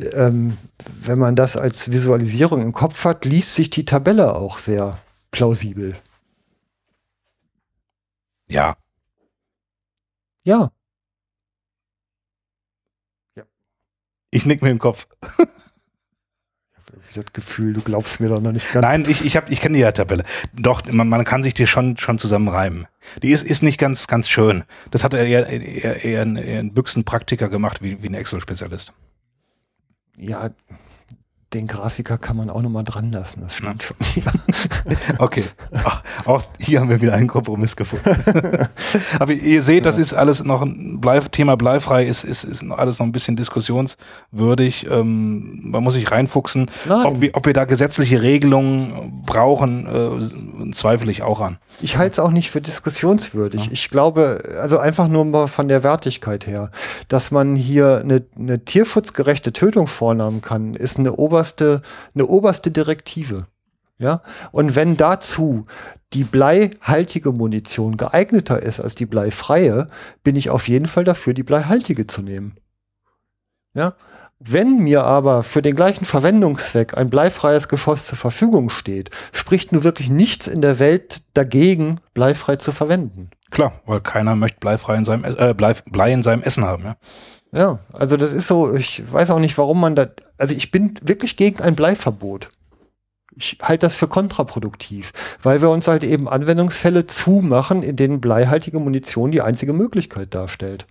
Ähm, 0.00 0.56
wenn 0.84 1.18
man 1.18 1.36
das 1.36 1.56
als 1.56 1.92
Visualisierung 1.92 2.62
im 2.62 2.72
Kopf 2.72 3.04
hat, 3.04 3.24
liest 3.24 3.54
sich 3.54 3.70
die 3.70 3.84
Tabelle 3.84 4.34
auch 4.34 4.58
sehr 4.58 4.98
plausibel. 5.30 5.94
Ja, 8.48 8.76
Ja, 10.44 10.70
ich 14.30 14.46
nick 14.46 14.62
mit 14.62 14.70
dem 14.70 14.78
Kopf. 14.78 15.06
das 17.14 17.32
Gefühl, 17.32 17.72
du 17.72 17.80
glaubst 17.80 18.20
mir 18.20 18.28
doch 18.28 18.40
noch 18.40 18.52
nicht 18.52 18.72
ganz. 18.72 18.82
Nein, 18.84 19.04
ich, 19.08 19.24
ich, 19.24 19.36
hab- 19.36 19.50
ich 19.50 19.60
kenne 19.60 19.74
die 19.76 19.80
ja 19.80 19.92
Tabelle. 19.92 20.24
Doch, 20.54 20.82
man, 20.90 21.08
man 21.08 21.24
kann 21.24 21.42
sich 21.42 21.54
die 21.54 21.66
schon, 21.66 21.96
schon 21.96 22.18
zusammenreimen. 22.18 22.86
Die 23.22 23.30
ist, 23.30 23.42
ist 23.42 23.62
nicht 23.62 23.78
ganz, 23.78 24.06
ganz 24.06 24.28
schön. 24.28 24.64
Das 24.90 25.02
hat 25.04 25.14
er 25.14 25.24
eher, 25.26 25.46
eher, 25.48 26.04
eher, 26.04 26.22
ein, 26.22 26.36
eher 26.36 26.60
ein 26.60 26.72
Büchsenpraktiker 26.72 27.48
gemacht, 27.48 27.82
wie, 27.82 28.02
wie 28.02 28.08
ein 28.08 28.14
Excel-Spezialist. 28.14 28.92
Ja, 30.16 30.50
den 31.52 31.66
Grafiker 31.66 32.16
kann 32.16 32.36
man 32.36 32.48
auch 32.48 32.62
noch 32.62 32.70
mal 32.70 32.84
dran 32.84 33.10
lassen. 33.10 33.40
Das 33.40 33.56
stimmt 33.56 33.82
schon. 33.82 33.96
Okay. 35.18 35.44
Ach, 35.84 36.02
auch 36.24 36.42
hier 36.58 36.80
haben 36.80 36.88
wir 36.88 37.00
wieder 37.00 37.14
einen 37.14 37.26
Kompromiss 37.26 37.76
gefunden. 37.76 38.04
Aber 39.18 39.32
ihr 39.32 39.62
seht, 39.62 39.84
das 39.84 39.98
ist 39.98 40.12
alles 40.12 40.44
noch 40.44 40.62
ein 40.62 41.00
Blei 41.00 41.20
Thema 41.20 41.56
bleifrei, 41.56 42.06
ist, 42.06 42.24
ist, 42.24 42.44
ist 42.44 42.64
alles 42.70 42.98
noch 42.98 43.06
ein 43.06 43.12
bisschen 43.12 43.36
diskussionswürdig. 43.36 44.86
Ähm, 44.90 45.60
man 45.62 45.82
muss 45.82 45.94
sich 45.94 46.10
reinfuchsen, 46.10 46.70
ob 46.88 47.20
wir, 47.20 47.34
ob 47.34 47.46
wir 47.46 47.52
da 47.52 47.64
gesetzliche 47.64 48.22
Regelungen 48.22 49.22
brauchen, 49.26 49.86
äh, 49.86 50.72
zweifle 50.72 51.10
ich 51.10 51.22
auch 51.22 51.40
an. 51.40 51.58
Ich 51.80 51.96
halte 51.96 52.12
es 52.12 52.18
auch 52.18 52.30
nicht 52.30 52.50
für 52.50 52.60
diskussionswürdig. 52.60 53.66
Ja. 53.66 53.72
Ich 53.72 53.90
glaube, 53.90 54.42
also 54.60 54.78
einfach 54.78 55.08
nur 55.08 55.24
mal 55.24 55.46
von 55.46 55.68
der 55.68 55.82
Wertigkeit 55.82 56.46
her, 56.46 56.70
dass 57.08 57.30
man 57.30 57.56
hier 57.56 57.98
eine, 57.98 58.22
eine 58.38 58.64
tierschutzgerechte 58.64 59.52
Tötung 59.52 59.86
vornehmen 59.86 60.42
kann, 60.42 60.74
ist 60.74 60.98
eine 60.98 61.12
oberste, 61.40 61.80
eine 62.14 62.26
oberste 62.26 62.70
Direktive. 62.70 63.46
Ja, 63.98 64.22
und 64.50 64.76
wenn 64.76 64.96
dazu 64.96 65.66
die 66.14 66.24
bleihaltige 66.24 67.32
Munition 67.32 67.98
geeigneter 67.98 68.62
ist 68.62 68.80
als 68.80 68.94
die 68.94 69.04
bleifreie, 69.04 69.86
bin 70.22 70.36
ich 70.36 70.48
auf 70.48 70.68
jeden 70.68 70.86
Fall 70.86 71.04
dafür, 71.04 71.34
die 71.34 71.42
bleihaltige 71.42 72.06
zu 72.06 72.22
nehmen. 72.22 72.56
Ja, 73.74 73.94
wenn 74.38 74.78
mir 74.78 75.04
aber 75.04 75.42
für 75.42 75.60
den 75.60 75.76
gleichen 75.76 76.06
Verwendungszweck 76.06 76.96
ein 76.96 77.10
bleifreies 77.10 77.68
Geschoss 77.68 78.06
zur 78.06 78.16
Verfügung 78.16 78.70
steht, 78.70 79.10
spricht 79.34 79.70
nur 79.72 79.84
wirklich 79.84 80.08
nichts 80.08 80.46
in 80.46 80.62
der 80.62 80.78
Welt 80.78 81.22
dagegen, 81.34 82.00
bleifrei 82.14 82.56
zu 82.56 82.72
verwenden. 82.72 83.30
Klar, 83.50 83.82
weil 83.84 84.00
keiner 84.00 84.34
möchte 84.36 84.60
bleifrei 84.60 84.96
in 84.96 85.04
seinem, 85.04 85.24
äh, 85.24 85.52
Blei, 85.52 85.74
Blei 85.74 86.12
in 86.12 86.22
seinem 86.22 86.42
Essen 86.42 86.64
haben, 86.64 86.84
ja. 86.84 86.96
Ja, 87.52 87.80
also 87.92 88.16
das 88.16 88.32
ist 88.32 88.46
so, 88.46 88.74
ich 88.74 89.02
weiß 89.10 89.30
auch 89.30 89.38
nicht, 89.38 89.58
warum 89.58 89.80
man 89.80 89.96
da, 89.96 90.06
also 90.38 90.54
ich 90.54 90.70
bin 90.70 90.94
wirklich 91.02 91.36
gegen 91.36 91.60
ein 91.62 91.74
Bleiverbot. 91.74 92.50
Ich 93.34 93.58
halte 93.62 93.86
das 93.86 93.96
für 93.96 94.08
kontraproduktiv, 94.08 95.12
weil 95.42 95.60
wir 95.60 95.70
uns 95.70 95.88
halt 95.88 96.04
eben 96.04 96.28
Anwendungsfälle 96.28 97.06
zumachen, 97.06 97.82
in 97.82 97.96
denen 97.96 98.20
bleihaltige 98.20 98.78
Munition 98.78 99.30
die 99.30 99.40
einzige 99.40 99.72
Möglichkeit 99.72 100.34
darstellt. 100.34 100.86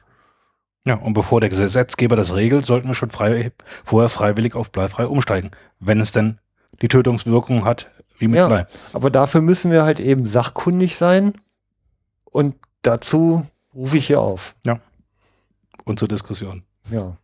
Ja, 0.86 0.96
und 0.96 1.14
bevor 1.14 1.42
der 1.42 1.50
Gesetzgeber 1.50 2.16
das 2.16 2.34
regelt, 2.36 2.66
sollten 2.66 2.88
wir 2.88 2.96
schon 2.96 3.12
frei, 3.12 3.52
vorher 3.84 4.10
freiwillig 4.10 4.56
auf 4.56 4.72
bleifrei 4.72 5.06
umsteigen, 5.06 5.52
wenn 5.80 6.00
es 6.00 6.12
denn 6.12 6.40
die 6.82 6.88
Tötungswirkung 6.88 7.66
hat, 7.66 7.90
wie 8.18 8.28
mit 8.28 8.38
ja, 8.38 8.48
Blei. 8.48 8.68
Aber 8.94 9.10
dafür 9.10 9.42
müssen 9.42 9.72
wir 9.72 9.84
halt 9.84 10.00
eben 10.00 10.26
sachkundig 10.26 10.96
sein 10.96 11.34
und 12.24 12.56
dazu 12.82 13.46
rufe 13.74 13.98
ich 13.98 14.08
hier 14.08 14.22
auf. 14.22 14.56
Ja. 14.66 14.80
Und 15.90 15.98
zur 15.98 16.08
Diskussion. 16.08 16.62
Ja. 16.92 17.18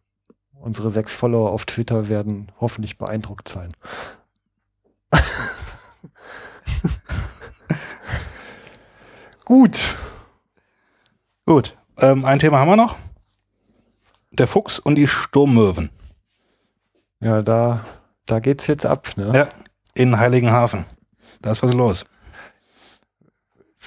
Unsere 0.54 0.90
sechs 0.90 1.14
Follower 1.14 1.52
auf 1.52 1.66
Twitter 1.66 2.10
werden 2.10 2.52
hoffentlich 2.60 2.98
beeindruckt 2.98 3.48
sein. 3.48 3.70
Gut. 9.46 9.96
Gut. 11.46 11.78
Ähm, 11.98 12.26
ein 12.26 12.40
Thema 12.40 12.58
haben 12.58 12.72
wir 12.72 12.76
noch 12.76 12.96
der 14.32 14.48
Fuchs 14.48 14.80
und 14.80 14.96
die 14.96 15.06
Sturmmöwen. 15.06 15.92
Ja, 17.20 17.44
da, 17.44 17.86
da 18.26 18.40
geht's 18.40 18.66
jetzt 18.66 18.88
ab, 18.88 19.16
ne? 19.16 19.32
Ja, 19.32 19.50
in 19.94 20.18
Heiligenhafen. 20.18 20.86
Da 21.44 21.52
ist 21.52 21.62
was 21.62 21.76
los. 21.76 22.08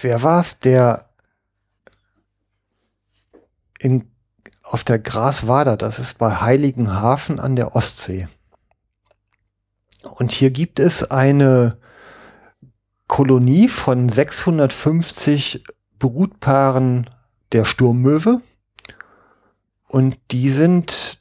Wer 0.01 0.23
war's, 0.23 0.61
der 0.61 1.09
in, 3.81 4.09
auf 4.69 4.85
der 4.85 4.99
Graswader, 4.99 5.77
das 5.77 5.99
ist 5.99 6.19
bei 6.19 6.41
Heiligenhafen 6.41 7.41
an 7.41 7.57
der 7.57 7.75
Ostsee. 7.75 8.29
Und 10.03 10.31
hier 10.31 10.51
gibt 10.51 10.79
es 10.79 11.11
eine 11.11 11.79
Kolonie 13.07 13.69
von 13.69 14.09
650 14.09 15.65
Brutpaaren 15.99 17.09
der 17.53 17.65
Sturmmöwe. 17.65 18.43
Und 19.89 20.19
die 20.31 20.51
sind 20.51 21.19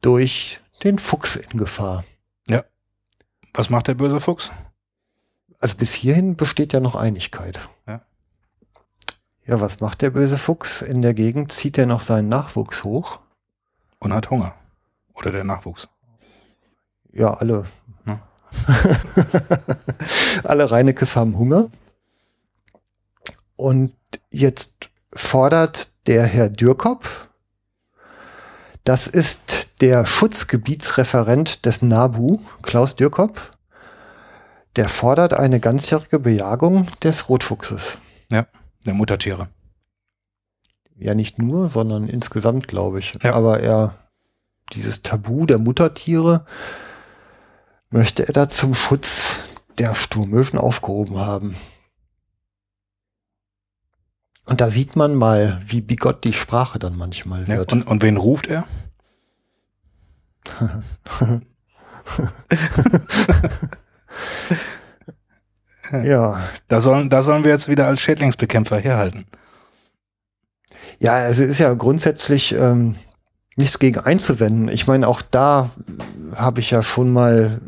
durch 0.00 0.60
den 0.84 0.98
Fuchs 0.98 1.34
in 1.34 1.58
Gefahr. 1.58 2.04
Ja. 2.48 2.64
Was 3.52 3.68
macht 3.68 3.88
der 3.88 3.94
böse 3.94 4.20
Fuchs? 4.20 4.52
Also 5.58 5.76
bis 5.76 5.92
hierhin 5.92 6.36
besteht 6.36 6.72
ja 6.72 6.78
noch 6.78 6.94
Einigkeit. 6.94 7.68
Ja. 9.46 9.60
Was 9.60 9.80
macht 9.80 10.02
der 10.02 10.10
böse 10.10 10.38
Fuchs? 10.38 10.82
In 10.82 11.02
der 11.02 11.14
Gegend 11.14 11.52
zieht 11.52 11.78
er 11.78 11.86
noch 11.86 12.00
seinen 12.00 12.28
Nachwuchs 12.28 12.84
hoch. 12.84 13.20
Und 13.98 14.12
hat 14.12 14.30
Hunger. 14.30 14.54
Oder 15.14 15.32
der 15.32 15.44
Nachwuchs. 15.44 15.88
Ja, 17.12 17.34
alle. 17.34 17.64
Ja. 18.06 18.20
alle 20.44 20.70
Reinekes 20.70 21.16
haben 21.16 21.38
Hunger. 21.38 21.70
Und 23.56 23.94
jetzt 24.30 24.90
fordert 25.12 25.90
der 26.06 26.24
Herr 26.24 26.50
Dürkop, 26.50 27.06
das 28.84 29.06
ist 29.06 29.80
der 29.80 30.06
Schutzgebietsreferent 30.06 31.66
des 31.66 31.82
NABU, 31.82 32.38
Klaus 32.62 32.94
Dürkop. 32.96 33.50
Der 34.76 34.88
fordert 34.88 35.34
eine 35.34 35.58
ganzjährige 35.58 36.18
Bejagung 36.18 36.86
des 37.02 37.28
Rotfuchses. 37.28 37.98
Der 38.86 38.94
Muttertiere. 38.94 39.48
Ja, 40.96 41.14
nicht 41.14 41.38
nur, 41.38 41.68
sondern 41.68 42.08
insgesamt, 42.08 42.68
glaube 42.68 43.00
ich. 43.00 43.18
Ja. 43.22 43.34
Aber 43.34 43.60
er, 43.60 43.96
dieses 44.72 45.02
Tabu 45.02 45.44
der 45.44 45.60
Muttertiere, 45.60 46.46
möchte 47.90 48.26
er 48.26 48.32
da 48.32 48.48
zum 48.48 48.74
Schutz 48.74 49.44
der 49.78 49.94
Sturmöwen 49.94 50.58
aufgehoben 50.58 51.18
haben. 51.18 51.54
Und 54.46 54.60
da 54.60 54.70
sieht 54.70 54.96
man 54.96 55.14
mal, 55.14 55.60
wie 55.66 55.80
bigott 55.80 56.24
die 56.24 56.32
Sprache 56.32 56.78
dann 56.78 56.96
manchmal 56.96 57.48
wird. 57.48 57.72
Ja, 57.72 57.78
und, 57.78 57.86
und 57.86 58.02
wen 58.02 58.16
ruft 58.16 58.46
er? 58.46 58.64
ja. 66.02 66.40
Da 66.68 66.80
sollen, 66.80 67.10
da 67.10 67.22
sollen 67.22 67.44
wir 67.44 67.50
jetzt 67.50 67.68
wieder 67.68 67.86
als 67.86 68.00
Schädlingsbekämpfer 68.00 68.78
herhalten. 68.78 69.26
Ja, 70.98 71.14
also 71.14 71.44
ist 71.44 71.58
ja 71.58 71.72
grundsätzlich 71.74 72.54
ähm, 72.54 72.94
nichts 73.56 73.78
gegen 73.78 73.98
einzuwenden. 74.00 74.68
Ich 74.68 74.86
meine, 74.86 75.06
auch 75.08 75.22
da 75.22 75.70
habe 76.34 76.60
ich 76.60 76.70
ja 76.70 76.82
schon 76.82 77.12
mal 77.12 77.60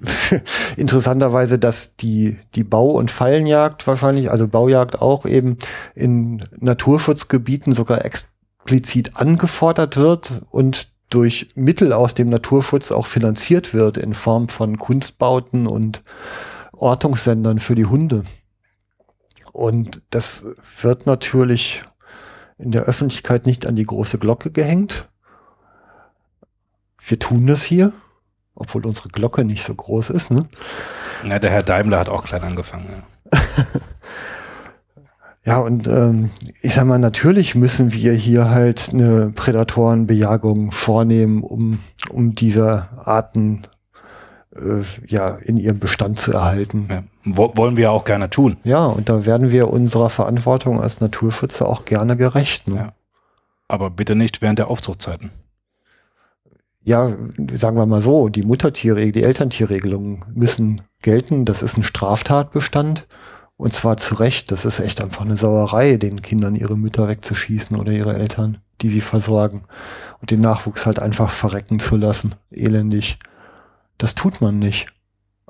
interessanterweise, 0.76 1.58
dass 1.58 1.96
die, 1.96 2.38
die 2.54 2.64
Bau- 2.64 2.92
und 2.92 3.10
Fallenjagd 3.10 3.86
wahrscheinlich, 3.86 4.30
also 4.30 4.48
Baujagd 4.48 5.00
auch 5.00 5.26
eben 5.26 5.58
in 5.94 6.44
Naturschutzgebieten 6.58 7.74
sogar 7.74 8.04
explizit 8.04 9.16
angefordert 9.16 9.96
wird 9.96 10.42
und 10.50 10.88
durch 11.10 11.48
Mittel 11.54 11.92
aus 11.92 12.14
dem 12.14 12.28
Naturschutz 12.28 12.90
auch 12.90 13.06
finanziert 13.06 13.74
wird 13.74 13.98
in 13.98 14.14
Form 14.14 14.48
von 14.48 14.78
Kunstbauten 14.78 15.66
und 15.66 16.02
Ortungssendern 16.82 17.58
für 17.58 17.74
die 17.74 17.86
Hunde. 17.86 18.24
Und 19.52 20.02
das 20.10 20.44
wird 20.80 21.06
natürlich 21.06 21.82
in 22.58 22.72
der 22.72 22.82
Öffentlichkeit 22.82 23.46
nicht 23.46 23.66
an 23.66 23.76
die 23.76 23.86
große 23.86 24.18
Glocke 24.18 24.50
gehängt. 24.50 25.08
Wir 26.98 27.18
tun 27.18 27.46
das 27.46 27.62
hier 27.62 27.92
obwohl 28.54 28.86
unsere 28.86 29.08
Glocke 29.08 29.44
nicht 29.44 29.64
so 29.64 29.74
groß 29.74 30.10
ist. 30.10 30.30
Ne? 30.30 30.46
Ja, 31.26 31.38
der 31.38 31.50
Herr 31.50 31.62
Daimler 31.62 31.98
hat 31.98 32.08
auch 32.08 32.24
klein 32.24 32.42
angefangen. 32.42 33.02
Ja, 33.32 33.40
ja 35.44 35.58
und 35.58 35.86
ähm, 35.88 36.30
ich 36.60 36.74
sag 36.74 36.86
mal, 36.86 36.98
natürlich 36.98 37.54
müssen 37.54 37.92
wir 37.92 38.12
hier 38.12 38.50
halt 38.50 38.90
eine 38.92 39.30
Prädatorenbejagung 39.30 40.72
vornehmen, 40.72 41.42
um, 41.42 41.78
um 42.10 42.34
diese 42.34 42.88
Arten 43.04 43.62
ja 45.06 45.36
in 45.36 45.56
ihrem 45.56 45.78
Bestand 45.78 46.18
zu 46.18 46.32
erhalten. 46.32 46.88
Ja, 46.90 47.04
wollen 47.56 47.76
wir 47.76 47.90
auch 47.90 48.04
gerne 48.04 48.28
tun. 48.28 48.58
Ja, 48.64 48.84
und 48.84 49.08
da 49.08 49.24
werden 49.24 49.50
wir 49.50 49.68
unserer 49.68 50.10
Verantwortung 50.10 50.80
als 50.80 51.00
Naturschützer 51.00 51.66
auch 51.66 51.84
gerne 51.84 52.16
gerecht. 52.16 52.68
Ne? 52.68 52.76
Ja. 52.76 52.92
Aber 53.68 53.90
bitte 53.90 54.14
nicht 54.14 54.42
während 54.42 54.58
der 54.58 54.68
Aufzuchtzeiten 54.68 55.30
ja, 56.84 57.16
sagen 57.52 57.76
wir 57.76 57.86
mal 57.86 58.02
so, 58.02 58.28
die 58.28 58.42
Muttertierregelung, 58.42 59.12
die 59.12 59.22
Elterntierregelungen 59.22 60.24
müssen 60.34 60.82
gelten. 61.00 61.44
Das 61.44 61.62
ist 61.62 61.76
ein 61.76 61.84
Straftatbestand. 61.84 63.06
Und 63.56 63.72
zwar 63.72 63.96
zu 63.96 64.16
Recht. 64.16 64.50
Das 64.50 64.64
ist 64.64 64.80
echt 64.80 65.00
einfach 65.00 65.22
eine 65.22 65.36
Sauerei, 65.36 65.96
den 65.96 66.22
Kindern 66.22 66.56
ihre 66.56 66.76
Mütter 66.76 67.06
wegzuschießen 67.06 67.78
oder 67.78 67.92
ihre 67.92 68.16
Eltern, 68.16 68.58
die 68.80 68.88
sie 68.88 69.00
versorgen. 69.00 69.64
Und 70.20 70.30
den 70.32 70.40
Nachwuchs 70.40 70.86
halt 70.86 71.00
einfach 71.00 71.30
verrecken 71.30 71.78
zu 71.78 71.96
lassen. 71.96 72.34
Elendig. 72.50 73.18
Das 74.02 74.14
tut 74.14 74.40
man 74.40 74.58
nicht. 74.58 74.88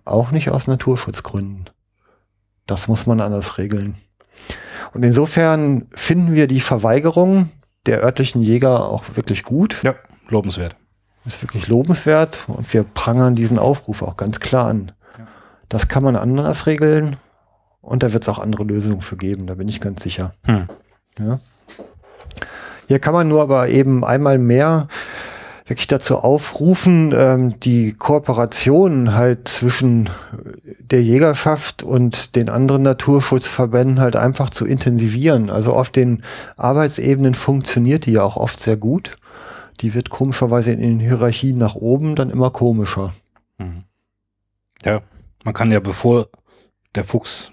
Auch 0.04 0.30
nicht 0.30 0.50
aus 0.50 0.66
Naturschutzgründen. 0.66 1.70
Das 2.66 2.86
muss 2.86 3.06
man 3.06 3.20
anders 3.20 3.56
regeln. 3.58 3.96
Und 4.92 5.02
insofern 5.02 5.88
finden 5.94 6.34
wir 6.34 6.46
die 6.46 6.60
Verweigerung 6.60 7.50
der 7.86 8.02
örtlichen 8.02 8.42
Jäger 8.42 8.88
auch 8.88 9.04
wirklich 9.14 9.42
gut. 9.42 9.82
Ja, 9.82 9.94
lobenswert 10.28 10.76
ist 11.24 11.42
wirklich 11.42 11.68
lobenswert 11.68 12.40
und 12.48 12.72
wir 12.72 12.82
prangern 12.82 13.34
diesen 13.34 13.58
Aufruf 13.58 14.02
auch 14.02 14.16
ganz 14.16 14.40
klar 14.40 14.66
an. 14.66 14.92
Ja. 15.18 15.26
Das 15.68 15.88
kann 15.88 16.02
man 16.02 16.16
anders 16.16 16.66
regeln 16.66 17.16
und 17.80 18.02
da 18.02 18.12
wird 18.12 18.24
es 18.24 18.28
auch 18.28 18.38
andere 18.38 18.64
Lösungen 18.64 19.00
für 19.00 19.16
geben, 19.16 19.46
da 19.46 19.54
bin 19.54 19.68
ich 19.68 19.80
ganz 19.80 20.02
sicher. 20.02 20.34
Hm. 20.46 20.68
Ja. 21.18 21.40
Hier 22.88 22.98
kann 22.98 23.14
man 23.14 23.28
nur 23.28 23.40
aber 23.42 23.68
eben 23.68 24.04
einmal 24.04 24.38
mehr, 24.38 24.88
wirklich 25.72 25.86
dazu 25.86 26.18
aufrufen, 26.18 27.14
ähm, 27.16 27.58
die 27.60 27.94
Kooperation 27.94 29.14
halt 29.14 29.48
zwischen 29.48 30.10
der 30.78 31.02
Jägerschaft 31.02 31.82
und 31.82 32.36
den 32.36 32.50
anderen 32.50 32.82
Naturschutzverbänden 32.82 33.98
halt 33.98 34.14
einfach 34.14 34.50
zu 34.50 34.66
intensivieren. 34.66 35.48
Also 35.48 35.72
auf 35.72 35.88
den 35.88 36.24
Arbeitsebenen 36.58 37.32
funktioniert 37.34 38.04
die 38.04 38.12
ja 38.12 38.22
auch 38.22 38.36
oft 38.36 38.60
sehr 38.60 38.76
gut. 38.76 39.16
Die 39.80 39.94
wird 39.94 40.10
komischerweise 40.10 40.72
in 40.72 40.80
den 40.80 41.00
Hierarchien 41.00 41.56
nach 41.56 41.74
oben 41.74 42.16
dann 42.16 42.28
immer 42.28 42.50
komischer. 42.50 43.14
Mhm. 43.56 43.84
Ja, 44.84 45.00
man 45.42 45.54
kann 45.54 45.72
ja 45.72 45.80
bevor 45.80 46.28
der 46.94 47.04
Fuchs, 47.04 47.50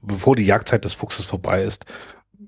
bevor 0.00 0.34
die 0.34 0.46
Jagdzeit 0.46 0.86
des 0.86 0.94
Fuchses 0.94 1.26
vorbei 1.26 1.62
ist, 1.62 1.84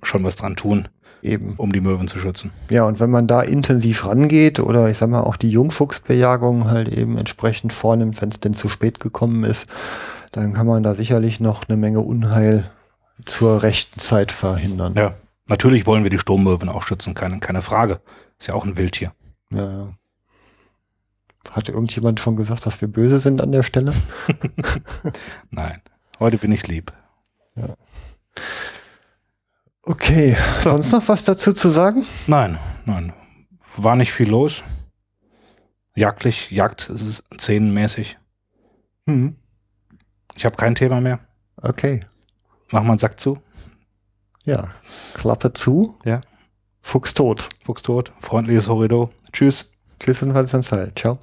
schon 0.03 0.25
was 0.25 0.37
dran 0.37 0.57
tun. 0.57 0.89
Eben. 1.23 1.55
Um 1.57 1.73
die 1.73 1.81
Möwen 1.81 2.09
zu 2.09 2.19
schützen. 2.19 2.51
Ja, 2.69 2.85
und 2.85 2.99
wenn 2.99 3.11
man 3.11 3.29
da 3.29 3.43
intensiv 3.43 4.05
rangeht 4.05 4.59
oder 4.59 4.89
ich 4.91 4.99
sag 4.99 5.09
mal 5.09 5.21
auch 5.21 5.37
die 5.37 5.51
Jungfuchsbejagung 5.51 6.69
halt 6.69 6.89
eben 6.89 7.17
entsprechend 7.17 7.73
vornimmt, 7.73 8.21
wenn 8.21 8.29
es 8.29 8.41
denn 8.41 8.55
zu 8.55 8.69
spät 8.69 8.99
gekommen 8.99 9.45
ist, 9.45 9.69
dann 10.33 10.53
kann 10.53 10.67
man 10.67 10.83
da 10.83 10.95
sicherlich 10.97 11.39
noch 11.39 11.69
eine 11.69 11.77
Menge 11.77 12.01
Unheil 12.01 12.71
zur 13.25 13.63
rechten 13.63 14.01
Zeit 14.01 14.33
verhindern. 14.33 14.95
Ja, 14.95 15.15
natürlich 15.47 15.87
wollen 15.87 16.03
wir 16.03 16.11
die 16.11 16.19
Sturmmöwen 16.19 16.69
auch 16.69 16.83
schützen, 16.83 17.15
keine, 17.15 17.39
keine 17.39 17.63
Frage. 17.63 18.01
Ist 18.39 18.49
ja 18.49 18.55
auch 18.55 18.65
ein 18.65 18.77
Wildtier. 18.77 19.13
Ja, 19.53 19.71
ja. 19.71 19.89
Hat 21.53 21.69
irgendjemand 21.69 22.19
schon 22.19 22.37
gesagt, 22.37 22.67
dass 22.67 22.81
wir 22.81 22.89
böse 22.89 23.19
sind 23.19 23.41
an 23.41 23.53
der 23.53 23.63
Stelle? 23.63 23.93
Nein, 25.51 25.81
heute 26.19 26.39
bin 26.39 26.51
ich 26.51 26.67
lieb. 26.67 26.93
Ja. 27.55 27.77
Okay, 29.85 30.37
so. 30.61 30.71
sonst 30.71 30.93
noch 30.93 31.09
was 31.09 31.25
dazu 31.25 31.53
zu 31.53 31.71
sagen? 31.71 32.07
Nein, 32.27 32.59
nein. 32.85 33.13
War 33.77 33.97
nicht 33.97 34.13
viel 34.13 34.29
los. 34.29 34.63
Jagdlich, 35.95 36.51
Jagd 36.51 36.89
ist 36.89 37.03
es 37.03 37.25
szenenmäßig. 37.39 38.19
Mhm. 39.07 39.37
Ich 40.37 40.45
habe 40.45 40.57
kein 40.57 40.75
Thema 40.75 41.01
mehr. 41.01 41.21
Okay. 41.57 42.01
Mach 42.71 42.83
mal 42.83 42.91
einen 42.91 42.99
Sack 42.99 43.21
zu. 43.21 43.43
Ja. 44.45 44.71
Klappe 45.15 45.53
zu. 45.53 45.99
Ja. 46.05 46.23
Fuchs 46.81 47.15
tot. 47.15 47.49
Fuchs 47.65 47.83
tot. 47.83 48.13
Freundliches 48.21 48.69
Horrido. 48.69 49.11
Tschüss. 49.33 49.73
Tschüss 50.01 50.23
und 50.23 50.33
Fall. 50.65 50.93
Ciao. 50.95 51.19